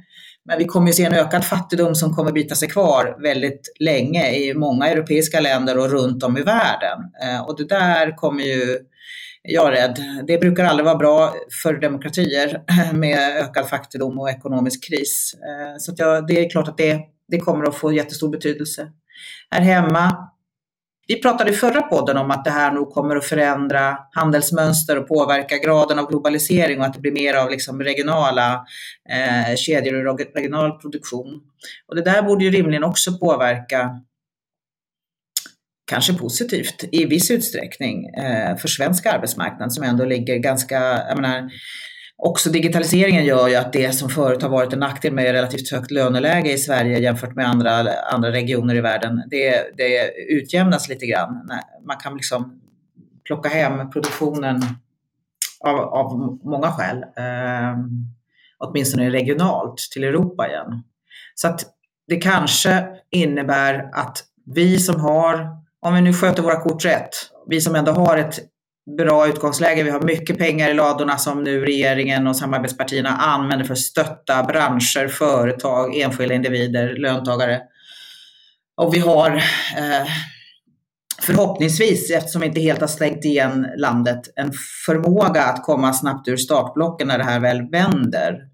men 0.45 0.57
vi 0.57 0.65
kommer 0.65 0.89
att 0.89 0.95
se 0.95 1.03
en 1.03 1.13
ökad 1.13 1.45
fattigdom 1.45 1.95
som 1.95 2.15
kommer 2.15 2.31
bita 2.31 2.55
sig 2.55 2.69
kvar 2.69 3.17
väldigt 3.21 3.73
länge 3.79 4.31
i 4.31 4.53
många 4.53 4.87
europeiska 4.87 5.39
länder 5.39 5.77
och 5.77 5.89
runt 5.89 6.23
om 6.23 6.37
i 6.37 6.41
världen. 6.41 6.99
Eh, 7.23 7.41
och 7.41 7.57
det 7.57 7.69
där 7.69 8.15
kommer 8.15 8.43
ju, 8.43 8.77
jag 9.43 9.67
är 9.67 9.71
rädd, 9.71 10.03
det 10.27 10.37
brukar 10.37 10.65
aldrig 10.65 10.85
vara 10.85 10.97
bra 10.97 11.33
för 11.63 11.73
demokratier 11.73 12.61
med 12.93 13.37
ökad 13.37 13.69
fattigdom 13.69 14.19
och 14.19 14.29
ekonomisk 14.29 14.87
kris. 14.87 15.35
Eh, 15.35 15.77
så 15.79 15.93
jag, 15.97 16.27
det 16.27 16.45
är 16.45 16.49
klart 16.49 16.67
att 16.67 16.77
det, 16.77 16.99
det 17.31 17.39
kommer 17.39 17.65
att 17.65 17.75
få 17.75 17.93
jättestor 17.93 18.29
betydelse. 18.29 18.91
Här 19.51 19.61
hemma 19.61 20.31
vi 21.07 21.21
pratade 21.21 21.51
i 21.51 21.53
förra 21.53 21.81
podden 21.81 22.17
om 22.17 22.31
att 22.31 22.45
det 22.45 22.51
här 22.51 22.71
nog 22.71 22.89
kommer 22.89 23.15
att 23.15 23.25
förändra 23.25 23.97
handelsmönster 24.11 24.97
och 24.97 25.07
påverka 25.07 25.57
graden 25.57 25.99
av 25.99 26.09
globalisering 26.09 26.79
och 26.79 26.85
att 26.85 26.93
det 26.93 26.99
blir 26.99 27.11
mer 27.11 27.33
av 27.33 27.49
liksom 27.49 27.83
regionala 27.83 28.65
eh, 29.09 29.55
kedjor 29.55 30.07
och 30.07 30.19
regional 30.35 30.79
produktion. 30.79 31.41
Och 31.87 31.95
det 31.95 32.01
där 32.01 32.21
borde 32.21 32.43
ju 32.43 32.51
rimligen 32.51 32.83
också 32.83 33.17
påverka 33.17 34.01
kanske 35.91 36.13
positivt 36.13 36.83
i 36.91 37.05
viss 37.05 37.31
utsträckning 37.31 38.05
eh, 38.05 38.57
för 38.57 38.67
svensk 38.67 39.05
arbetsmarknad 39.05 39.73
som 39.73 39.83
ändå 39.83 40.05
ligger 40.05 40.37
ganska, 40.37 40.79
jag 41.09 41.21
menar, 41.21 41.49
Också 42.23 42.49
digitaliseringen 42.49 43.25
gör 43.25 43.47
ju 43.47 43.55
att 43.55 43.73
det 43.73 43.91
som 43.91 44.09
förut 44.09 44.41
har 44.41 44.49
varit 44.49 44.73
en 44.73 44.79
nackdel 44.79 45.13
med 45.13 45.31
relativt 45.31 45.71
högt 45.71 45.91
löneläge 45.91 46.53
i 46.53 46.57
Sverige 46.57 46.99
jämfört 46.99 47.35
med 47.35 47.49
andra, 47.49 47.93
andra 47.93 48.31
regioner 48.31 48.75
i 48.75 48.81
världen, 48.81 49.23
det, 49.27 49.77
det 49.77 50.11
utjämnas 50.29 50.89
lite 50.89 51.05
grann. 51.05 51.49
Man 51.87 51.97
kan 51.97 52.13
liksom 52.13 52.61
plocka 53.25 53.49
hem 53.49 53.89
produktionen 53.89 54.63
av, 55.59 55.79
av 55.79 56.39
många 56.43 56.71
skäl. 56.71 56.97
Eh, 56.97 57.77
åtminstone 58.57 59.09
regionalt 59.09 59.77
till 59.93 60.03
Europa 60.03 60.47
igen. 60.47 60.83
Så 61.35 61.47
att 61.47 61.65
det 62.07 62.15
kanske 62.15 62.85
innebär 63.09 63.89
att 63.93 64.23
vi 64.55 64.79
som 64.79 65.01
har, 65.01 65.47
om 65.81 65.93
vi 65.93 66.01
nu 66.01 66.13
sköter 66.13 66.43
våra 66.43 66.61
kort 66.61 66.85
rätt, 66.85 67.09
vi 67.47 67.61
som 67.61 67.75
ändå 67.75 67.91
har 67.91 68.17
ett 68.17 68.39
bra 68.97 69.27
utgångsläge. 69.27 69.83
Vi 69.83 69.89
har 69.89 70.01
mycket 70.01 70.37
pengar 70.37 70.69
i 70.69 70.73
ladorna 70.73 71.17
som 71.17 71.43
nu 71.43 71.65
regeringen 71.65 72.27
och 72.27 72.35
samarbetspartierna 72.35 73.09
använder 73.09 73.65
för 73.65 73.73
att 73.73 73.79
stötta 73.79 74.43
branscher, 74.43 75.07
företag, 75.07 75.97
enskilda 75.97 76.35
individer, 76.35 76.95
löntagare. 76.95 77.61
Och 78.77 78.95
vi 78.95 78.99
har 78.99 79.35
eh, 79.77 80.07
förhoppningsvis, 81.21 82.11
eftersom 82.11 82.41
vi 82.41 82.47
inte 82.47 82.61
helt 82.61 82.81
har 82.81 82.87
stängt 82.87 83.25
igen 83.25 83.67
landet, 83.77 84.21
en 84.35 84.51
förmåga 84.85 85.43
att 85.43 85.63
komma 85.63 85.93
snabbt 85.93 86.27
ur 86.27 86.37
startblocken 86.37 87.07
när 87.07 87.17
det 87.17 87.23
här 87.23 87.39
väl 87.39 87.69
vänder. 87.69 88.47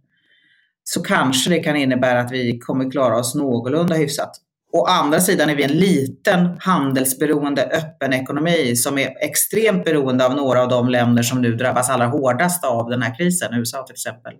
Så 0.83 1.03
kanske 1.03 1.49
det 1.49 1.59
kan 1.59 1.75
innebära 1.75 2.19
att 2.19 2.31
vi 2.31 2.59
kommer 2.59 2.91
klara 2.91 3.17
oss 3.17 3.35
någorlunda 3.35 3.95
hyfsat. 3.95 4.31
Å 4.73 4.85
andra 4.85 5.19
sidan 5.19 5.49
är 5.49 5.55
vi 5.55 5.63
en 5.63 5.71
liten 5.71 6.57
handelsberoende 6.59 7.63
öppen 7.63 8.13
ekonomi 8.13 8.75
som 8.75 8.97
är 8.97 9.23
extremt 9.23 9.85
beroende 9.85 10.25
av 10.25 10.35
några 10.35 10.61
av 10.61 10.69
de 10.69 10.89
länder 10.89 11.23
som 11.23 11.41
nu 11.41 11.55
drabbas 11.55 11.89
allra 11.89 12.05
hårdast 12.05 12.65
av 12.65 12.89
den 12.89 13.01
här 13.01 13.17
krisen, 13.17 13.53
USA 13.53 13.83
till 13.83 13.93
exempel. 13.93 14.33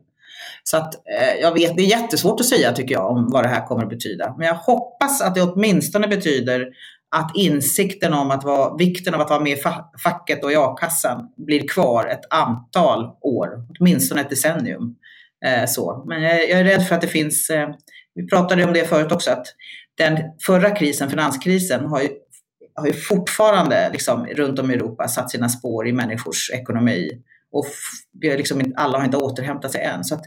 Så 0.63 0.77
att, 0.77 0.93
eh, 0.93 1.41
jag 1.41 1.53
vet, 1.53 1.77
det 1.77 1.81
är 1.81 1.99
jättesvårt 1.99 2.39
att 2.39 2.45
säga 2.45 2.71
tycker 2.71 2.95
jag 2.95 3.11
om 3.11 3.29
vad 3.31 3.43
det 3.43 3.47
här 3.47 3.65
kommer 3.65 3.83
att 3.83 3.89
betyda. 3.89 4.35
Men 4.37 4.47
jag 4.47 4.55
hoppas 4.55 5.21
att 5.21 5.35
det 5.35 5.41
åtminstone 5.41 6.07
betyder 6.07 6.67
att 7.15 7.31
insikten 7.35 8.13
om 8.13 8.31
att 8.31 8.43
vara, 8.43 8.75
vikten 8.75 9.13
av 9.13 9.21
att 9.21 9.29
vara 9.29 9.39
med 9.39 9.57
i 9.57 9.61
facket 10.03 10.43
och 10.43 10.51
i 10.51 10.55
a-kassan 10.55 11.29
blir 11.37 11.67
kvar 11.67 12.07
ett 12.07 12.33
antal 12.33 13.05
år, 13.21 13.49
åtminstone 13.79 14.21
ett 14.21 14.29
decennium. 14.29 14.95
Eh, 15.45 15.65
så. 15.65 16.03
Men 16.07 16.21
jag, 16.21 16.49
jag, 16.49 16.59
är 16.59 16.63
rädd 16.63 16.87
för 16.87 16.95
att 16.95 17.01
det 17.01 17.07
finns, 17.07 17.49
eh, 17.49 17.69
vi 18.15 18.27
pratade 18.27 18.63
om 18.63 18.73
det 18.73 18.89
förut 18.89 19.11
också, 19.11 19.31
att 19.31 19.47
den 19.97 20.17
förra 20.45 20.71
krisen, 20.71 21.09
finanskrisen, 21.09 21.85
har 21.85 22.01
ju, 22.01 22.09
har 22.75 22.87
ju 22.87 22.93
fortfarande 22.93 23.89
liksom, 23.91 24.25
runt 24.25 24.59
om 24.59 24.71
i 24.71 24.73
Europa 24.73 25.07
satt 25.07 25.31
sina 25.31 25.49
spår 25.49 25.87
i 25.87 25.93
människors 25.93 26.49
ekonomi 26.53 27.21
och 27.51 27.65
vi 28.21 28.29
har 28.29 28.37
liksom, 28.37 28.73
alla 28.75 28.97
har 28.97 29.05
inte 29.05 29.17
återhämtat 29.17 29.71
sig 29.71 29.81
än. 29.81 30.03
Så 30.03 30.15
att 30.15 30.25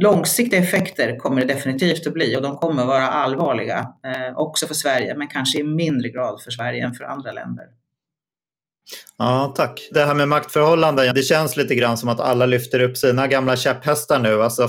långsiktiga 0.00 0.60
effekter 0.60 1.16
kommer 1.16 1.40
det 1.40 1.54
definitivt 1.54 2.06
att 2.06 2.12
bli 2.12 2.36
och 2.36 2.42
de 2.42 2.56
kommer 2.56 2.82
att 2.82 2.88
vara 2.88 3.08
allvarliga 3.08 3.78
eh, 3.78 4.38
också 4.38 4.66
för 4.66 4.74
Sverige, 4.74 5.14
men 5.14 5.28
kanske 5.28 5.58
i 5.58 5.62
mindre 5.62 6.08
grad 6.08 6.42
för 6.42 6.50
Sverige 6.50 6.84
än 6.84 6.94
för 6.94 7.04
andra 7.04 7.32
länder. 7.32 7.64
Ja, 9.18 9.52
tack. 9.56 9.88
Det 9.90 10.04
här 10.04 10.14
med 10.14 10.28
maktförhållanden, 10.28 11.14
det 11.14 11.22
känns 11.22 11.56
lite 11.56 11.74
grann 11.74 11.96
som 11.96 12.08
att 12.08 12.20
alla 12.20 12.46
lyfter 12.46 12.80
upp 12.80 12.96
sina 12.96 13.26
gamla 13.26 13.56
käpphästar 13.56 14.18
nu. 14.18 14.42
Alltså, 14.42 14.68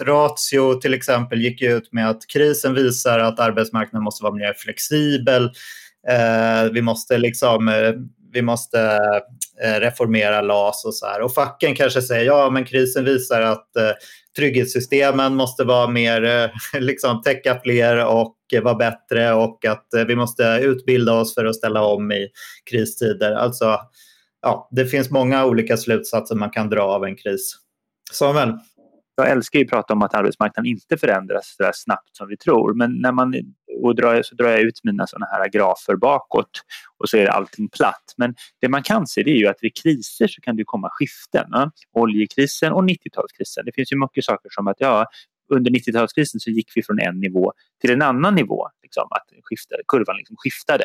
Alltså, 0.00 0.04
Ratio 0.04 0.80
till 0.80 0.94
exempel 0.94 1.40
gick 1.40 1.62
ut 1.62 1.92
med 1.92 2.10
att 2.10 2.26
krisen 2.26 2.74
visar 2.74 3.18
att 3.18 3.40
arbetsmarknaden 3.40 4.04
måste 4.04 4.22
vara 4.22 4.34
mer 4.34 4.54
flexibel. 4.56 5.44
Eh, 6.08 6.72
vi 6.72 6.82
måste 6.82 7.18
liksom 7.18 7.68
eh, 7.68 7.92
vi 8.32 8.42
måste 8.42 8.80
eh, 9.62 9.80
reformera 9.80 10.40
LAS 10.40 10.84
och 10.84 10.94
så 10.94 11.06
här. 11.06 11.20
Och 11.20 11.34
facken 11.34 11.74
kanske 11.74 12.02
säger 12.02 12.24
ja, 12.24 12.50
men 12.50 12.64
krisen 12.64 13.04
visar 13.04 13.40
att 13.40 13.76
eh, 13.76 13.90
trygghetssystemen 14.36 15.34
måste 15.34 15.64
vara 15.64 15.88
mer, 15.88 16.24
eh, 16.24 16.50
liksom 16.80 17.22
täcka 17.22 17.60
fler 17.64 18.06
och 18.06 18.36
vara 18.62 18.74
bättre 18.74 19.32
och 19.32 19.64
att 19.64 19.86
vi 20.06 20.16
måste 20.16 20.58
utbilda 20.62 21.12
oss 21.12 21.34
för 21.34 21.44
att 21.44 21.56
ställa 21.56 21.82
om 21.82 22.12
i 22.12 22.28
kristider. 22.70 23.32
Alltså, 23.32 23.78
ja, 24.42 24.68
det 24.70 24.86
finns 24.86 25.10
många 25.10 25.44
olika 25.44 25.76
slutsatser 25.76 26.34
man 26.34 26.50
kan 26.50 26.68
dra 26.70 26.82
av 26.82 27.04
en 27.04 27.16
kris. 27.16 27.56
Samuel? 28.12 28.58
Jag 29.16 29.30
älskar 29.30 29.58
ju 29.58 29.64
att 29.64 29.70
prata 29.70 29.92
om 29.92 30.02
att 30.02 30.14
arbetsmarknaden 30.14 30.70
inte 30.70 30.96
förändras 30.96 31.54
så 31.56 31.70
snabbt 31.74 32.16
som 32.16 32.28
vi 32.28 32.36
tror. 32.36 32.74
Men 32.74 33.00
när 33.00 33.12
man, 33.12 33.34
och 33.82 33.94
drar, 33.94 34.22
så 34.22 34.34
drar 34.34 34.48
jag 34.48 34.60
ut 34.60 34.80
mina 34.84 35.06
såna 35.06 35.26
här 35.26 35.48
grafer 35.48 35.96
bakåt 35.96 36.50
och 36.98 37.08
så 37.08 37.16
är 37.16 37.26
allting 37.26 37.68
platt. 37.68 38.14
Men 38.16 38.34
det 38.60 38.68
man 38.68 38.82
kan 38.82 39.06
se 39.06 39.22
det 39.22 39.30
är 39.30 39.38
ju 39.38 39.46
att 39.46 39.58
vid 39.60 39.76
kriser 39.82 40.26
så 40.26 40.40
kan 40.40 40.56
det 40.56 40.64
komma 40.64 40.88
skiften. 40.92 41.46
Ja? 41.50 41.70
Oljekrisen 41.92 42.72
och 42.72 42.82
90-talskrisen. 42.82 43.62
Det 43.64 43.72
finns 43.74 43.92
ju 43.92 43.96
mycket 43.98 44.24
saker 44.24 44.48
som 44.50 44.66
att 44.66 44.76
ja, 44.78 45.06
under 45.50 45.70
90-talskrisen 45.70 46.38
så 46.38 46.50
gick 46.50 46.72
vi 46.74 46.82
från 46.82 47.00
en 47.00 47.20
nivå 47.20 47.52
till 47.80 47.90
en 47.90 48.02
annan 48.02 48.34
nivå. 48.34 48.68
Liksom, 48.82 49.08
att 49.10 49.44
skifta, 49.44 49.76
kurvan 49.88 50.16
liksom 50.16 50.36
skiftade. 50.38 50.84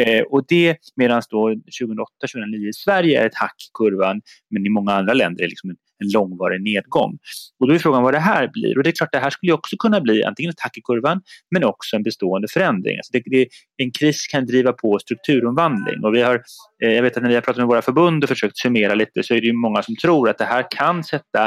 Eh, 0.00 0.22
och 0.22 0.44
det 0.48 0.76
medan 0.96 1.20
2008-2009 1.20 2.68
i 2.68 2.72
Sverige 2.72 3.22
är 3.22 3.26
ett 3.26 3.34
hack 3.34 3.56
i 3.68 3.70
kurvan 3.78 4.20
men 4.50 4.66
i 4.66 4.68
många 4.68 4.92
andra 4.92 5.14
länder 5.14 5.44
är 5.44 5.48
liksom 5.48 5.70
en, 5.70 5.76
en 6.04 6.10
långvarig 6.12 6.62
nedgång. 6.62 7.18
Och 7.60 7.68
då 7.68 7.74
är 7.74 7.78
frågan 7.78 8.02
vad 8.02 8.14
det 8.14 8.18
här 8.18 8.50
blir. 8.52 8.78
Och 8.78 8.84
det 8.84 8.90
är 8.90 8.92
klart 8.92 9.12
det 9.12 9.18
här 9.18 9.30
skulle 9.30 9.52
också 9.52 9.76
kunna 9.76 10.00
bli 10.00 10.24
antingen 10.24 10.50
ett 10.50 10.60
hack 10.60 10.78
i 10.78 10.80
kurvan 10.80 11.20
men 11.50 11.64
också 11.64 11.96
en 11.96 12.02
bestående 12.02 12.48
förändring. 12.48 12.96
Alltså 12.96 13.10
det, 13.12 13.22
det, 13.26 13.48
en 13.76 13.90
kris 13.90 14.26
kan 14.26 14.46
driva 14.46 14.72
på 14.72 14.98
strukturomvandling 14.98 16.04
och 16.04 16.14
vi 16.14 16.22
har, 16.22 16.42
eh, 16.84 16.92
jag 16.92 17.02
vet 17.02 17.16
att 17.16 17.22
när 17.22 17.28
vi 17.28 17.34
har 17.34 17.42
pratat 17.42 17.58
med 17.58 17.66
våra 17.66 17.82
förbund 17.82 18.24
och 18.24 18.28
försökt 18.28 18.58
summera 18.58 18.94
lite 18.94 19.22
så 19.22 19.34
är 19.34 19.40
det 19.40 19.52
många 19.52 19.82
som 19.82 19.96
tror 19.96 20.28
att 20.28 20.38
det 20.38 20.44
här 20.44 20.66
kan 20.70 21.04
sätta 21.04 21.46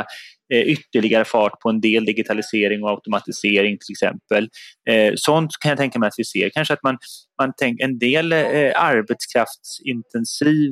eh, 0.54 0.62
ytterligare 0.62 1.26
fart 1.26 1.60
på 1.60 1.70
en 1.70 1.82
del 1.82 2.06
digitalisering 2.06 2.84
och 2.84 2.90
automatisering 2.90 3.78
till 3.78 3.94
exempel. 3.94 4.50
Eh, 4.90 5.14
sånt 5.16 5.52
kan 5.60 5.70
jag 5.70 5.78
tänka 5.78 6.00
mig 6.00 6.08
att 6.08 6.14
vi 6.18 6.26
ser. 6.26 6.50
Kanske 6.50 6.74
att 6.74 6.84
man, 6.84 6.98
man 7.42 7.54
tänker 7.58 7.84
en 7.86 8.00
del 8.00 8.34
eh, 8.34 8.72
arbetskraftsintensiv 8.76 10.72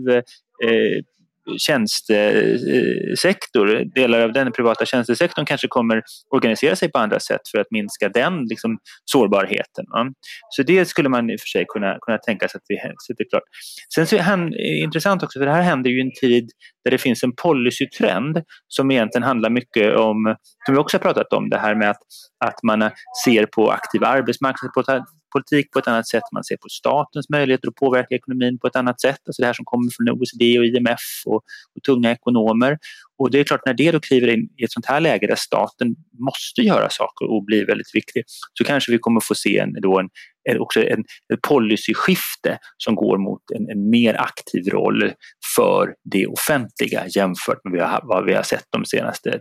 tjänstesektor, 1.58 3.94
delar 3.96 4.22
av 4.22 4.34
den 4.34 4.52
privata 4.52 4.86
tjänstesektorn 4.86 5.46
kanske 5.46 5.68
kommer 5.68 6.02
organisera 6.30 6.76
sig 6.76 6.92
på 6.92 7.00
andra 7.00 7.20
sätt 7.20 7.42
för 7.52 7.60
att 7.60 7.72
minska 7.72 8.10
den 8.10 8.46
liksom, 8.50 8.78
sårbarheten. 9.06 9.86
Va? 9.94 10.08
Så 10.50 10.64
det 10.64 10.86
skulle 10.86 11.10
man 11.10 11.30
i 11.30 11.36
och 11.36 11.40
för 11.40 11.48
sig 11.48 11.66
kunna, 11.68 11.98
kunna 12.02 12.18
tänka 12.18 12.48
sig 12.48 12.58
att 12.58 12.64
vi 12.68 12.78
sätter 12.78 13.30
klart. 13.30 13.44
Sen 13.96 14.08
så 14.08 14.16
är 14.16 14.38
det 14.38 14.80
intressant 14.84 15.24
också 15.24 15.40
för 15.40 15.46
det 15.46 15.52
här 15.52 15.62
händer 15.62 15.90
ju 15.90 15.98
i 15.98 16.02
en 16.02 16.12
tid 16.22 16.50
där 16.84 16.92
det 16.92 16.98
finns 16.98 17.24
en 17.24 17.36
policytrend 17.36 18.42
som 18.68 18.92
egentligen 18.92 19.24
handlar 19.24 19.50
mycket 19.50 19.96
om, 19.96 20.36
som 20.66 20.76
vi 20.76 20.82
också 20.82 20.98
har 20.98 21.02
pratat 21.02 21.34
om, 21.34 21.50
det 21.50 21.58
här 21.58 21.76
med 21.76 21.90
att, 21.90 22.02
att 22.46 22.64
man 22.64 22.92
ser 23.26 23.46
på 23.46 23.72
aktiv 23.72 24.04
arbetsmarknadspolitik 24.04 25.04
politik 25.36 25.72
på 25.72 25.80
ett 25.80 25.88
annat 25.88 26.08
sätt. 26.08 26.24
Man 26.34 26.44
ser 26.44 26.58
på 26.58 26.70
statens 26.70 27.30
möjligheter 27.30 27.68
att 27.68 27.76
påverka 27.76 28.16
ekonomin 28.16 28.60
på 28.60 28.68
ett 28.68 28.76
annat 28.76 29.02
sätt. 29.02 29.20
Alltså 29.28 29.42
det 29.42 29.46
här 29.46 29.54
som 29.54 29.66
kommer 29.66 29.92
från 29.96 30.10
OECD 30.10 30.60
och 30.60 30.66
IMF 30.66 31.06
och, 31.26 31.42
och 31.76 31.84
tunga 31.86 32.12
ekonomer. 32.12 32.78
Och 33.18 33.32
det 33.32 33.40
är 33.40 33.44
klart, 33.44 33.66
när 33.66 33.74
det 33.74 33.92
då 33.92 34.00
kliver 34.00 34.28
in 34.28 34.50
i 34.58 34.64
ett 34.64 34.72
sånt 34.72 34.86
här 34.86 35.00
läge 35.00 35.28
där 35.28 35.36
staten 35.36 35.96
måste 36.20 36.62
göra 36.62 36.90
saker 36.90 37.26
och 37.32 37.46
blir 37.46 37.66
väldigt 37.66 37.96
viktig 37.96 38.24
så 38.54 38.64
kanske 38.64 38.92
vi 38.92 38.98
kommer 38.98 39.20
få 39.20 39.36
se 39.36 39.60
en, 39.60 39.74
då 39.82 40.00
en, 40.00 40.10
en, 40.50 40.60
också 40.60 40.84
en, 40.84 41.04
ett 41.34 41.42
policyskifte 41.42 42.58
som 42.78 42.96
går 42.96 43.18
mot 43.18 43.42
en, 43.56 43.70
en 43.70 43.90
mer 43.90 44.22
aktiv 44.22 44.70
roll 44.70 45.12
för 45.56 45.94
det 46.12 46.28
offentliga 46.28 47.04
jämfört 47.16 47.64
med 47.64 48.00
vad 48.04 48.26
vi 48.26 48.34
har 48.34 48.44
sett 48.44 48.66
de 48.70 48.86
senaste 48.86 49.40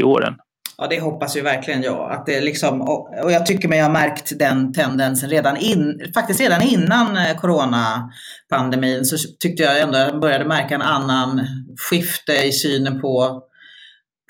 30-40 0.00 0.04
åren. 0.04 0.34
Ja, 0.82 0.86
det 0.86 1.00
hoppas 1.00 1.36
ju 1.36 1.40
verkligen 1.40 1.82
jag. 1.82 2.12
Att 2.12 2.26
det 2.26 2.40
liksom, 2.40 2.80
och 2.80 3.32
jag 3.32 3.46
tycker 3.46 3.68
mig 3.68 3.80
ha 3.80 3.88
märkt 3.88 4.38
den 4.38 4.72
tendensen 4.72 5.30
redan, 5.30 5.56
in, 5.56 6.10
faktiskt 6.14 6.40
redan 6.40 6.62
innan 6.62 7.16
eh, 7.16 7.36
coronapandemin 7.36 9.04
så 9.04 9.16
tyckte 9.40 9.62
jag 9.62 9.80
ändå 9.80 9.98
att 9.98 10.08
jag 10.08 10.20
började 10.20 10.44
märka 10.44 10.74
en 10.74 10.82
annan 10.82 11.46
skifte 11.90 12.32
i 12.32 12.52
synen 12.52 13.00
på, 13.00 13.42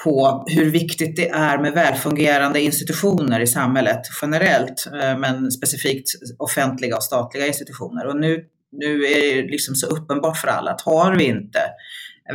på 0.04 0.44
hur 0.46 0.70
viktigt 0.70 1.16
det 1.16 1.28
är 1.28 1.58
med 1.58 1.72
välfungerande 1.72 2.60
institutioner 2.60 3.40
i 3.40 3.46
samhället 3.46 4.00
generellt, 4.22 4.86
eh, 5.02 5.18
men 5.18 5.50
specifikt 5.50 6.08
offentliga 6.38 6.96
och 6.96 7.02
statliga 7.02 7.46
institutioner. 7.46 8.06
Och 8.06 8.16
nu, 8.16 8.44
nu 8.72 9.04
är 9.04 9.42
det 9.42 9.50
liksom 9.50 9.74
så 9.74 9.86
uppenbart 9.86 10.36
för 10.36 10.48
alla 10.48 10.70
att 10.70 10.80
har 10.80 11.16
vi 11.16 11.24
inte 11.24 11.60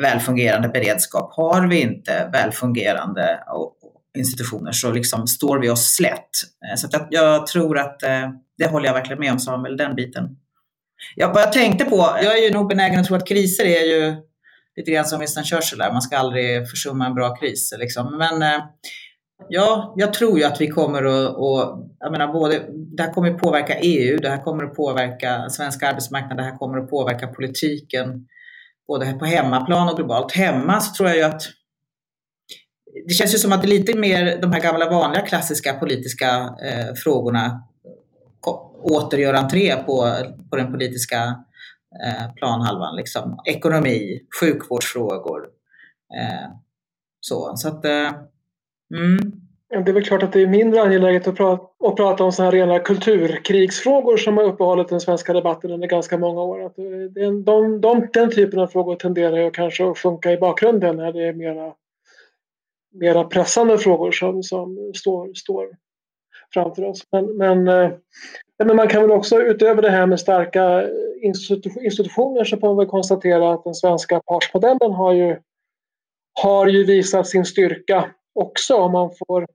välfungerande 0.01 0.69
beredskap, 0.69 1.33
har 1.35 1.67
vi 1.67 1.81
inte 1.81 2.29
välfungerande 2.33 3.39
institutioner 4.17 4.71
så 4.71 4.91
liksom 4.91 5.27
står 5.27 5.59
vi 5.59 5.69
oss 5.69 5.95
slätt. 5.95 6.29
Eh, 6.69 6.75
så 6.75 6.87
jag, 6.91 7.07
jag, 7.09 7.47
tror 7.47 7.79
att 7.79 8.03
eh, 8.03 8.29
det 8.57 8.67
håller 8.67 8.85
jag 8.85 8.93
verkligen 8.93 9.19
med 9.19 9.31
om 9.31 9.39
Samuel, 9.39 9.77
den 9.77 9.95
biten. 9.95 10.23
Ja, 11.15 11.31
vad 11.33 11.41
jag 11.41 11.53
tänkte 11.53 11.85
på, 11.85 11.97
jag 11.97 12.37
är 12.37 12.43
ju 12.43 12.53
nog 12.53 12.69
benägen 12.69 12.99
att 12.99 13.07
tro 13.07 13.15
att 13.15 13.27
kriser 13.27 13.65
är 13.65 13.83
ju 13.83 14.15
lite 14.75 14.91
grann 14.91 15.05
som 15.05 15.19
Winston 15.19 15.43
Churchill 15.43 15.79
där, 15.79 15.91
man 15.91 16.01
ska 16.01 16.17
aldrig 16.17 16.69
försumma 16.69 17.05
en 17.05 17.15
bra 17.15 17.35
kris. 17.35 17.73
Liksom. 17.79 18.17
Men 18.17 18.41
eh, 18.41 18.63
ja, 19.49 19.93
jag 19.97 20.13
tror 20.13 20.37
ju 20.39 20.43
att 20.43 20.61
vi 20.61 20.67
kommer 20.67 21.03
att, 21.03 21.35
och, 21.35 21.89
jag 21.99 22.11
menar 22.11 22.33
både, 22.33 22.65
det 22.97 23.03
här 23.03 23.13
kommer 23.13 23.31
att 23.31 23.41
påverka 23.41 23.79
EU, 23.79 24.17
det 24.17 24.29
här 24.29 24.43
kommer 24.43 24.63
att 24.63 24.75
påverka 24.75 25.49
svenska 25.49 25.89
arbetsmarknaden, 25.89 26.37
det 26.37 26.43
här 26.43 26.57
kommer 26.57 26.77
att 26.77 26.89
påverka 26.89 27.27
politiken 27.27 28.27
både 28.87 29.13
på 29.13 29.25
hemmaplan 29.25 29.89
och 29.89 29.95
globalt. 29.95 30.31
Hemma 30.31 30.79
så 30.79 30.93
tror 30.93 31.09
jag 31.09 31.17
ju 31.17 31.23
att 31.23 31.41
det 33.07 33.13
känns 33.13 33.33
ju 33.33 33.37
som 33.37 33.51
att 33.51 33.61
det 33.61 33.67
är 33.67 33.79
lite 33.79 33.97
mer 33.97 34.41
de 34.41 34.51
här 34.51 34.61
gamla 34.61 34.89
vanliga 34.89 35.21
klassiska 35.21 35.73
politiska 35.73 36.27
eh, 36.63 36.93
frågorna 37.03 37.61
återgör 38.85 39.33
entré 39.33 39.75
på, 39.75 40.15
på 40.49 40.55
den 40.55 40.71
politiska 40.71 41.17
eh, 42.05 42.33
planhalvan. 42.35 42.95
Liksom. 42.95 43.39
Ekonomi, 43.45 44.21
sjukvårdsfrågor. 44.39 45.41
Eh, 46.19 46.49
så 47.19 47.53
så 47.55 47.67
att, 47.67 47.85
eh, 47.85 48.11
mm. 48.95 49.31
Det 49.69 49.91
är 49.91 49.93
väl 49.93 50.05
klart 50.05 50.23
att 50.23 50.33
det 50.33 50.41
är 50.41 50.47
mindre 50.47 50.81
angeläget 50.81 51.27
att 51.27 51.35
prata, 51.35 51.63
att 51.87 51.95
prata 51.95 52.23
om 52.23 52.31
sådana 52.31 52.51
här 52.51 52.57
rena 52.57 52.79
kulturkrigsfrågor 52.79 54.17
som 54.17 54.37
har 54.37 54.43
uppehållit 54.43 54.89
den 54.89 54.99
svenska 54.99 55.33
debatten 55.33 55.71
under 55.71 55.87
ganska 55.87 56.17
många 56.17 56.41
år. 56.41 56.65
Att 56.65 56.79
eh, 56.79 56.85
de, 57.15 57.43
de, 57.43 57.81
de, 57.81 58.07
den 58.13 58.31
typen 58.31 58.59
av 58.59 58.67
frågor 58.67 58.95
tenderar 58.95 59.37
ju 59.37 59.51
kanske 59.51 59.89
att 59.91 59.97
sjunka 59.97 60.31
i 60.31 60.37
bakgrunden 60.37 60.97
när 60.97 61.13
det 61.13 61.27
är 61.27 61.33
mera 61.33 61.73
mera 62.99 63.23
pressande 63.23 63.77
frågor 63.77 64.11
som, 64.11 64.43
som 64.43 64.91
står, 64.95 65.33
står 65.33 65.69
framför 66.53 66.83
oss. 66.83 67.03
Men, 67.11 67.37
men, 67.37 67.67
eh, 67.67 67.91
men 68.63 68.75
man 68.75 68.87
kan 68.87 69.01
väl 69.01 69.11
också 69.11 69.41
utöver 69.41 69.81
det 69.81 69.89
här 69.89 70.05
med 70.05 70.19
starka 70.19 70.89
institutioner 71.81 72.43
så 72.43 72.57
får 72.57 72.67
man 72.67 72.77
väl 72.77 72.87
konstatera 72.87 73.53
att 73.53 73.63
den 73.63 73.75
svenska 73.75 74.21
partsmodellen 74.25 74.93
har 74.93 75.13
ju, 75.13 75.39
har 76.41 76.67
ju 76.67 76.83
visat 76.83 77.27
sin 77.27 77.45
styrka 77.45 78.11
också. 78.33 78.75
Om, 78.75 78.91
man 78.91 79.11
får, 79.27 79.47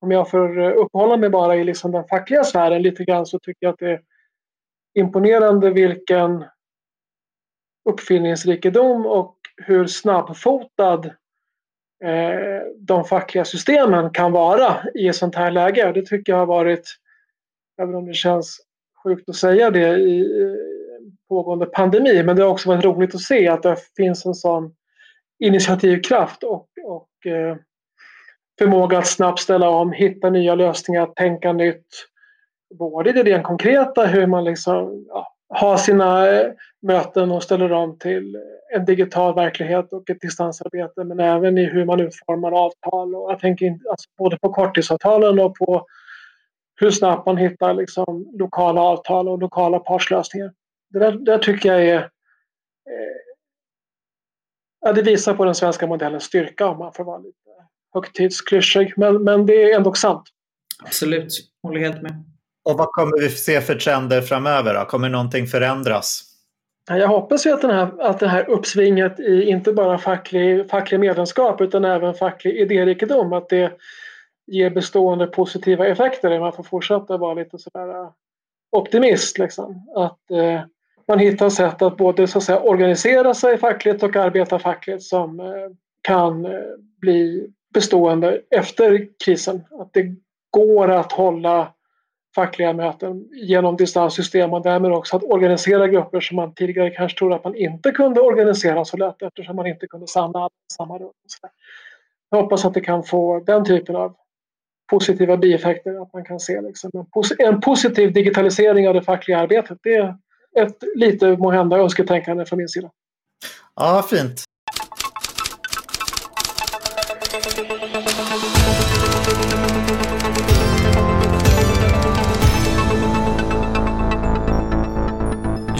om 0.00 0.10
jag 0.10 0.30
får 0.30 0.60
eh, 0.60 0.76
uppehålla 0.76 1.16
mig 1.16 1.30
bara 1.30 1.56
i 1.56 1.64
liksom 1.64 1.92
den 1.92 2.04
fackliga 2.04 2.44
sfären 2.44 2.82
lite 2.82 3.04
grann 3.04 3.26
så 3.26 3.38
tycker 3.38 3.66
jag 3.66 3.72
att 3.72 3.78
det 3.78 3.90
är 3.90 4.00
imponerande 4.94 5.70
vilken 5.70 6.44
uppfinningsrikedom 7.88 9.06
och 9.06 9.36
hur 9.56 9.86
snabbfotad 9.86 11.10
Eh, 12.02 12.62
de 12.78 13.04
fackliga 13.04 13.44
systemen 13.44 14.10
kan 14.10 14.32
vara 14.32 14.76
i 14.94 15.08
ett 15.08 15.16
sånt 15.16 15.34
här 15.34 15.50
läge. 15.50 15.92
Det 15.92 16.06
tycker 16.06 16.32
jag 16.32 16.38
har 16.38 16.46
varit, 16.46 16.96
även 17.82 17.94
om 17.94 18.06
det 18.06 18.14
känns 18.14 18.60
sjukt 19.04 19.28
att 19.28 19.36
säga 19.36 19.70
det 19.70 19.88
i 19.88 20.28
pågående 21.28 21.66
pandemi, 21.66 22.22
men 22.22 22.36
det 22.36 22.42
har 22.42 22.50
också 22.50 22.68
varit 22.68 22.84
roligt 22.84 23.14
att 23.14 23.20
se 23.20 23.48
att 23.48 23.62
det 23.62 23.76
finns 23.96 24.26
en 24.26 24.34
sån 24.34 24.74
initiativkraft 25.38 26.42
och, 26.42 26.68
och 26.84 27.26
eh, 27.26 27.56
förmåga 28.58 28.98
att 28.98 29.06
snabbt 29.06 29.40
ställa 29.40 29.68
om, 29.68 29.92
hitta 29.92 30.30
nya 30.30 30.54
lösningar, 30.54 31.06
tänka 31.06 31.52
nytt. 31.52 31.86
Både 32.74 33.10
i 33.10 33.12
det 33.12 33.22
rent 33.22 33.44
konkreta, 33.44 34.06
hur 34.06 34.26
man 34.26 34.44
liksom, 34.44 35.06
ja, 35.08 35.31
ha 35.60 35.78
sina 35.78 36.28
eh, 36.28 36.52
möten 36.82 37.30
och 37.30 37.42
ställer 37.42 37.72
om 37.72 37.98
till 37.98 38.36
en 38.74 38.84
digital 38.84 39.34
verklighet 39.34 39.92
och 39.92 40.10
ett 40.10 40.20
distansarbete 40.20 41.04
men 41.04 41.20
även 41.20 41.58
i 41.58 41.64
hur 41.64 41.84
man 41.84 42.00
utformar 42.00 42.52
avtal. 42.52 43.14
Och 43.14 43.32
jag 43.32 43.38
tänker 43.38 43.78
alltså 43.90 44.08
både 44.18 44.38
på 44.38 44.52
korttidsavtalen 44.52 45.38
och 45.38 45.54
på 45.54 45.86
hur 46.80 46.90
snabbt 46.90 47.26
man 47.26 47.36
hittar 47.36 47.74
liksom 47.74 48.32
lokala 48.38 48.80
avtal 48.80 49.28
och 49.28 49.38
lokala 49.38 49.78
partslösningar. 49.78 50.52
Det 50.90 50.98
där, 50.98 51.12
där 51.12 51.38
tycker 51.38 51.72
jag 51.72 51.84
är... 51.84 51.98
Eh, 51.98 53.22
ja, 54.80 54.92
det 54.92 55.02
visar 55.02 55.34
på 55.34 55.44
den 55.44 55.54
svenska 55.54 55.86
modellens 55.86 56.24
styrka 56.24 56.66
om 56.66 56.78
man 56.78 56.92
får 56.92 57.04
vara 57.04 57.18
lite 57.18 57.38
högtidsklyschig. 57.94 58.92
Men, 58.96 59.24
men 59.24 59.46
det 59.46 59.62
är 59.62 59.76
ändå 59.76 59.94
sant. 59.94 60.22
Absolut, 60.84 61.28
håller 61.62 61.80
helt 61.80 62.02
med. 62.02 62.31
Och 62.64 62.78
vad 62.78 62.88
kommer 62.88 63.20
vi 63.20 63.28
se 63.28 63.60
för 63.60 63.74
trender 63.74 64.20
framöver? 64.20 64.74
Då? 64.74 64.84
Kommer 64.84 65.08
någonting 65.08 65.46
förändras? 65.46 66.32
Jag 66.88 67.08
hoppas 67.08 67.46
ju 67.46 67.52
att, 67.52 67.60
den 67.60 67.70
här, 67.70 68.00
att 68.00 68.20
det 68.20 68.28
här 68.28 68.50
uppsvinget 68.50 69.20
i 69.20 69.42
inte 69.42 69.72
bara 69.72 69.98
facklig, 69.98 70.70
facklig 70.70 71.00
medlemskap 71.00 71.60
utan 71.60 71.84
även 71.84 72.14
facklig 72.14 72.56
idérikedom, 72.60 73.32
att 73.32 73.48
det 73.48 73.72
ger 74.46 74.70
bestående 74.70 75.26
positiva 75.26 75.86
effekter. 75.86 76.40
Man 76.40 76.52
får 76.52 76.62
fortsätta 76.62 77.16
vara 77.16 77.34
lite 77.34 77.58
sådär 77.58 77.88
äh, 77.88 78.10
optimist. 78.72 79.38
Liksom. 79.38 79.86
Att 79.96 80.30
eh, 80.30 80.60
man 81.08 81.18
hittar 81.18 81.50
sätt 81.50 81.82
att 81.82 81.96
både 81.96 82.26
så 82.28 82.38
att 82.38 82.44
säga, 82.44 82.60
organisera 82.60 83.34
sig 83.34 83.58
fackligt 83.58 84.02
och 84.02 84.16
arbeta 84.16 84.58
fackligt 84.58 85.02
som 85.02 85.40
eh, 85.40 85.46
kan 86.02 86.46
bli 87.00 87.48
bestående 87.74 88.40
efter 88.50 89.08
krisen. 89.24 89.64
Att 89.80 89.92
det 89.92 90.14
går 90.50 90.90
att 90.90 91.12
hålla 91.12 91.72
fackliga 92.34 92.72
möten 92.72 93.28
genom 93.32 93.76
distanssystem 93.76 94.52
och 94.52 94.62
därmed 94.62 94.92
också 94.92 95.16
att 95.16 95.24
organisera 95.24 95.88
grupper 95.88 96.20
som 96.20 96.36
man 96.36 96.54
tidigare 96.54 96.90
kanske 96.90 97.18
trodde 97.18 97.34
att 97.34 97.44
man 97.44 97.54
inte 97.54 97.90
kunde 97.90 98.20
organisera 98.20 98.84
så 98.84 98.96
lätt 98.96 99.22
eftersom 99.22 99.56
man 99.56 99.66
inte 99.66 99.86
kunde 99.86 100.06
samla 100.06 100.38
alla 100.38 100.50
samma 100.76 100.98
rum. 100.98 101.12
Jag 102.30 102.42
hoppas 102.42 102.64
att 102.64 102.74
det 102.74 102.80
kan 102.80 103.04
få 103.04 103.40
den 103.40 103.64
typen 103.64 103.96
av 103.96 104.16
positiva 104.90 105.36
bieffekter. 105.36 106.02
Att 106.02 106.12
man 106.12 106.24
kan 106.24 106.40
se 106.40 106.60
liksom 106.60 106.90
en, 106.94 107.06
pos 107.06 107.32
en 107.38 107.60
positiv 107.60 108.12
digitalisering 108.12 108.88
av 108.88 108.94
det 108.94 109.02
fackliga 109.02 109.38
arbetet. 109.38 109.78
Det 109.82 109.94
är 109.94 110.16
ett 110.58 110.82
lite 110.94 111.36
måhända 111.36 111.76
önsketänkande 111.76 112.44
från 112.44 112.56
min 112.56 112.68
sida. 112.68 112.90
Ja, 113.76 114.06
fint. 114.10 114.44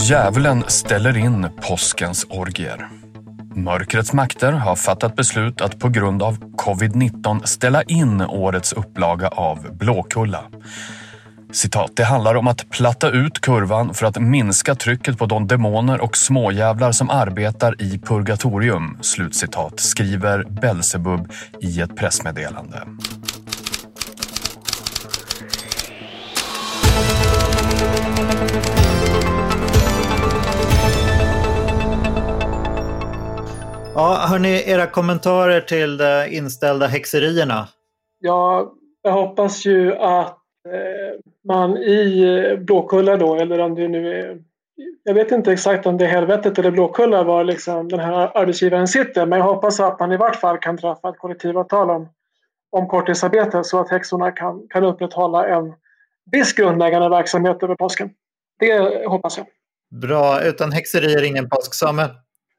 Djävulen 0.02 0.64
ställer 0.68 1.16
in 1.16 1.48
påskens 1.68 2.26
orgier. 2.30 2.88
Mörkrets 3.54 4.12
makter 4.12 4.52
har 4.52 4.76
fattat 4.76 5.16
beslut 5.16 5.60
att 5.60 5.78
på 5.78 5.88
grund 5.88 6.22
av 6.22 6.38
covid-19 6.38 7.44
ställa 7.44 7.82
in 7.82 8.20
årets 8.20 8.72
upplaga 8.72 9.28
av 9.28 9.76
Blåkulla. 9.78 10.44
Citat, 11.52 11.90
det 11.96 12.04
handlar 12.04 12.34
om 12.34 12.46
att 12.46 12.70
platta 12.70 13.10
ut 13.10 13.40
kurvan 13.40 13.94
för 13.94 14.06
att 14.06 14.20
minska 14.20 14.74
trycket 14.74 15.18
på 15.18 15.26
de 15.26 15.46
demoner 15.46 16.00
och 16.00 16.16
småjävlar 16.16 16.92
som 16.92 17.10
arbetar 17.10 17.82
i 17.82 17.98
purgatorium, 17.98 18.98
slutcitat, 19.00 19.80
skriver 19.80 20.44
Belsebub 20.44 21.32
i 21.60 21.80
ett 21.80 21.96
pressmeddelande. 21.96 22.82
Ja, 33.94 34.26
hörni, 34.28 34.62
era 34.66 34.86
kommentarer 34.86 35.60
till 35.60 35.96
de 35.96 36.26
inställda 36.30 36.86
häxerierna? 36.86 37.68
Ja, 38.18 38.72
jag 39.02 39.12
hoppas 39.12 39.66
ju 39.66 39.94
att 39.94 40.38
eh, 40.68 41.20
man 41.48 41.76
i 41.76 42.22
eh, 42.22 42.58
Blåkulla 42.58 43.16
då, 43.16 43.34
eller 43.34 43.58
om 43.58 43.74
det 43.74 43.88
nu 43.88 44.20
är 44.20 44.38
jag 45.04 45.14
vet 45.14 45.32
inte 45.32 45.52
exakt 45.52 45.86
om 45.86 45.98
det 45.98 46.04
är 46.04 46.08
helvetet 46.08 46.58
eller 46.58 46.70
Blåkulla 46.70 47.22
var 47.22 47.44
liksom 47.44 47.88
den 47.88 48.00
här 48.00 48.38
arbetsgivaren 48.38 48.88
sitter, 48.88 49.26
men 49.26 49.38
jag 49.38 49.46
hoppas 49.46 49.80
att 49.80 50.00
man 50.00 50.12
i 50.12 50.16
vart 50.16 50.36
fall 50.36 50.58
kan 50.58 50.78
träffa 50.78 51.08
ett 51.08 51.18
kollektivavtal 51.18 51.90
om, 51.90 52.08
om 52.70 52.88
korttidsarbete 52.88 53.64
så 53.64 53.80
att 53.80 53.90
häxorna 53.90 54.30
kan, 54.30 54.66
kan 54.68 54.84
upprätthålla 54.84 55.46
en 55.46 55.74
viss 56.32 56.52
grundläggande 56.52 57.08
verksamhet 57.08 57.62
över 57.62 57.74
påsken. 57.74 58.10
Det 58.58 59.06
hoppas 59.06 59.38
jag. 59.38 59.46
Bra, 60.00 60.42
utan 60.42 60.72
häxerier 60.72 61.22
ingen 61.22 61.48
påsk. 61.48 61.74
Samuel? 61.74 62.10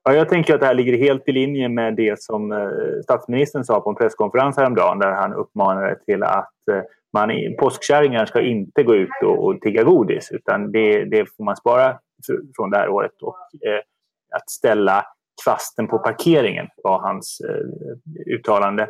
Ja, 0.04 0.13
jag 0.13 0.30
tänker 0.30 0.54
att 0.54 0.60
det 0.60 0.66
här 0.66 0.74
ligger 0.74 0.98
helt 0.98 1.28
i 1.28 1.32
linje 1.32 1.70
med 1.70 1.96
det 1.96 2.22
som 2.22 2.52
eh, 2.52 2.68
statsministern 3.04 3.63
sa 3.63 3.80
på 3.80 3.89
en 3.89 3.96
presskonferens 3.96 4.58
häromdagen 4.58 5.00
där 5.00 5.12
han 5.12 5.34
uppmanade 5.34 5.96
till 6.06 6.24
att 6.24 6.68
eh, 6.72 6.82
man, 7.13 7.30
påskkärringar 7.60 8.26
ska 8.26 8.42
inte 8.42 8.84
gå 8.84 8.96
ut 8.96 9.24
och, 9.24 9.46
och 9.46 9.62
tigga 9.62 9.84
godis 9.84 10.32
utan 10.32 10.72
det, 10.72 11.06
det 11.06 11.26
får 11.38 11.44
man 11.44 11.56
spara 11.56 12.00
från 12.56 12.70
det 12.70 12.78
här 12.78 12.89
året. 12.89 13.22
Och, 13.22 13.38
eh, 13.68 13.82
att 14.36 14.50
ställa 14.50 15.06
kvasten 15.43 15.88
på 15.88 16.00
parkeringen 16.00 16.67
var 16.84 17.00
hans 17.00 17.41
eh, 17.50 18.36
uttalande. 18.36 18.88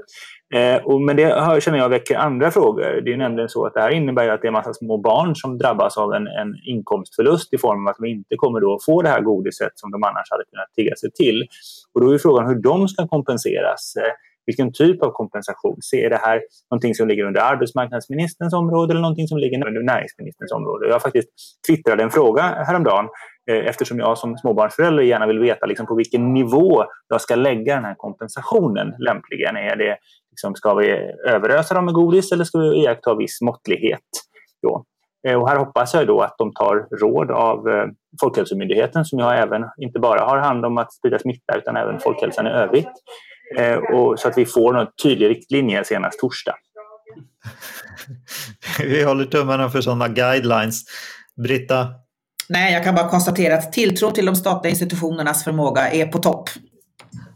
Eh, 0.56 0.76
och, 0.84 1.02
men 1.02 1.16
det 1.16 1.26
hör, 1.26 1.60
känner 1.60 1.78
jag 1.78 1.90
väcker 1.90 2.18
andra 2.18 2.52
frågor. 2.52 3.02
Det 3.06 3.14
är 3.14 3.18
nämligen 3.18 3.50
så 3.50 3.66
att 3.66 3.74
det 3.74 3.82
här 3.82 3.90
innebär 3.90 4.30
att 4.30 4.42
det 4.42 4.46
är 4.46 4.50
en 4.50 4.54
massa 4.54 4.74
små 4.74 4.98
barn 4.98 5.36
som 5.36 5.58
drabbas 5.58 5.98
av 5.98 6.14
en, 6.14 6.28
en 6.28 6.56
inkomstförlust 6.66 7.54
i 7.54 7.58
form 7.58 7.88
av 7.88 7.92
att 7.92 7.98
de 8.00 8.08
inte 8.08 8.36
kommer 8.36 8.60
då 8.60 8.80
få 8.86 9.02
det 9.02 9.10
här 9.10 9.22
godiset 9.22 9.72
som 9.76 9.92
de 9.92 10.04
annars 10.04 10.32
hade 10.32 10.44
kunnat 10.44 10.74
tigga 10.76 10.96
sig 10.96 11.12
till. 11.12 11.48
Och 11.94 12.02
då 12.02 12.14
är 12.14 12.18
frågan 12.18 12.48
hur 12.48 12.62
de 12.62 12.88
ska 12.88 13.08
kompenseras. 13.08 13.94
Eh, 13.96 14.14
vilken 14.46 14.74
typ 14.74 15.04
av 15.04 15.12
kompensation? 15.12 15.78
Är 15.96 16.10
det 16.10 16.18
här 16.18 16.42
någonting 16.72 16.96
som 16.96 17.08
ligger 17.08 17.24
under 17.24 17.42
arbetsmarknadsministerns 17.42 18.54
område 18.54 18.92
eller 18.94 19.02
någonting 19.02 19.28
som 19.28 19.38
ligger 19.38 19.68
under 19.68 19.84
näringsministerns 19.84 20.52
område? 20.52 20.88
Jag 20.88 21.02
faktiskt 21.02 21.30
twittrade 21.68 22.04
en 22.04 22.12
fråga 22.12 22.42
häromdagen 22.42 23.06
Eh, 23.52 23.66
eftersom 23.68 24.00
jag 24.00 24.18
som 24.18 24.38
småbarnsförälder 24.38 25.04
gärna 25.04 25.28
vill 25.28 25.40
veta 25.40 25.66
liksom 25.66 25.86
på 25.86 25.96
vilken 25.96 26.34
nivå 26.34 26.86
jag 27.08 27.22
ska 27.22 27.36
lägga 27.36 27.76
den 27.76 27.86
här 27.86 27.96
kompensationen 27.98 28.94
lämpligen. 29.00 29.56
Är 29.56 29.76
det, 29.76 29.98
liksom, 30.30 30.56
ska 30.56 30.74
vi 30.74 30.90
överösa 31.28 31.74
dem 31.74 31.86
med 31.86 31.94
godis 31.94 32.32
eller 32.32 32.44
ska 32.44 32.60
vi 32.60 32.84
iaktta 32.84 33.16
viss 33.16 33.42
måttlighet? 33.42 34.00
Då? 34.62 34.86
Eh, 35.28 35.42
och 35.42 35.50
här 35.50 35.58
hoppas 35.58 35.94
jag 35.94 36.08
då 36.08 36.22
att 36.22 36.36
de 36.38 36.54
tar 36.54 36.88
råd 37.00 37.32
av 37.32 37.70
eh, 37.70 37.86
Folkhälsomyndigheten 38.22 39.06
som 39.06 39.20
jag 39.20 39.40
även 39.40 39.66
inte 39.78 40.00
bara 40.00 40.22
har 40.22 40.38
hand 40.38 40.66
om 40.66 40.78
att 40.78 40.94
sprida 40.94 41.20
smitta 41.20 41.58
utan 41.58 41.78
även 41.78 42.00
folkhälsan 42.00 42.48
i 42.48 42.50
övrigt. 42.50 42.92
Och 43.94 44.20
så 44.20 44.28
att 44.28 44.38
vi 44.38 44.46
får 44.46 44.78
en 44.78 44.88
tydlig 45.04 45.30
riktlinje 45.30 45.84
senast 45.84 46.20
torsdag. 46.20 46.56
Vi 48.80 49.04
håller 49.04 49.26
tummarna 49.26 49.70
för 49.70 49.82
sådana 49.82 50.08
guidelines. 50.08 50.84
Britta, 51.44 51.88
Nej, 52.50 52.74
jag 52.74 52.84
kan 52.84 52.96
bara 52.96 53.10
konstatera 53.10 53.56
att 53.56 53.74
tilltron 53.74 54.14
till 54.14 54.26
de 54.26 54.36
statliga 54.36 54.72
institutionernas 54.72 55.44
förmåga 55.44 55.92
är 55.92 56.06
på 56.06 56.18
topp. 56.18 56.50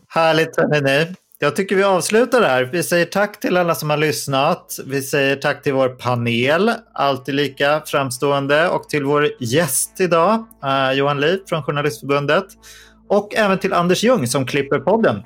Härligt, 0.09 0.57
hörni. 0.57 1.15
Jag 1.39 1.55
tycker 1.55 1.75
vi 1.75 1.83
avslutar 1.83 2.41
där. 2.41 2.63
Vi 2.63 2.83
säger 2.83 3.05
tack 3.05 3.39
till 3.39 3.57
alla 3.57 3.75
som 3.75 3.89
har 3.89 3.97
lyssnat. 3.97 4.79
Vi 4.85 5.01
säger 5.01 5.35
tack 5.35 5.63
till 5.63 5.73
vår 5.73 5.89
panel, 5.89 6.71
alltid 6.93 7.35
lika 7.35 7.81
framstående, 7.85 8.69
och 8.69 8.89
till 8.89 9.03
vår 9.03 9.29
gäst 9.39 9.99
idag, 9.99 10.45
eh, 10.63 10.91
Johan 10.91 11.21
Liv 11.21 11.39
från 11.49 11.63
Journalistförbundet. 11.63 12.45
Och 13.09 13.35
även 13.35 13.59
till 13.59 13.73
Anders 13.73 14.03
Ljung 14.03 14.27
som 14.27 14.45
klipper 14.45 14.79
podden. 14.79 15.23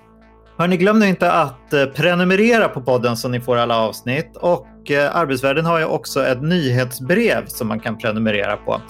Hörni, 0.58 0.78
glöm 0.78 1.00
nu 1.00 1.08
inte 1.08 1.32
att 1.32 1.74
eh, 1.74 1.86
prenumerera 1.86 2.70
på 2.70 2.82
podden 2.82 3.18
så 3.18 3.28
ni 3.28 3.42
får 3.42 3.58
alla 3.58 3.78
avsnitt. 3.78 4.38
Och 4.38 4.92
eh, 4.92 5.16
Arbetsvärlden 5.16 5.66
har 5.66 5.80
ju 5.80 5.86
också 5.86 6.26
ett 6.26 6.42
nyhetsbrev 6.42 7.46
som 7.48 7.68
man 7.68 7.80
kan 7.80 7.98
prenumerera 7.98 8.58
på. 8.58 8.82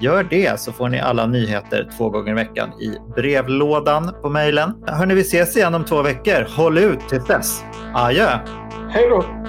Gör 0.00 0.24
det 0.24 0.60
så 0.60 0.72
får 0.72 0.88
ni 0.88 1.00
alla 1.00 1.26
nyheter 1.26 1.88
två 1.98 2.10
gånger 2.10 2.32
i 2.32 2.34
veckan 2.34 2.68
i 2.68 2.96
brevlådan 3.16 4.14
på 4.22 4.30
mejlen. 4.30 4.74
Hörni, 4.86 5.14
vi 5.14 5.20
ses 5.20 5.56
igen 5.56 5.74
om 5.74 5.84
två 5.84 6.02
veckor. 6.02 6.46
Håll 6.56 6.78
ut 6.78 7.08
tills 7.08 7.26
dess. 7.26 7.64
Adjö! 7.94 8.28
Hej 8.90 9.08
då! 9.10 9.39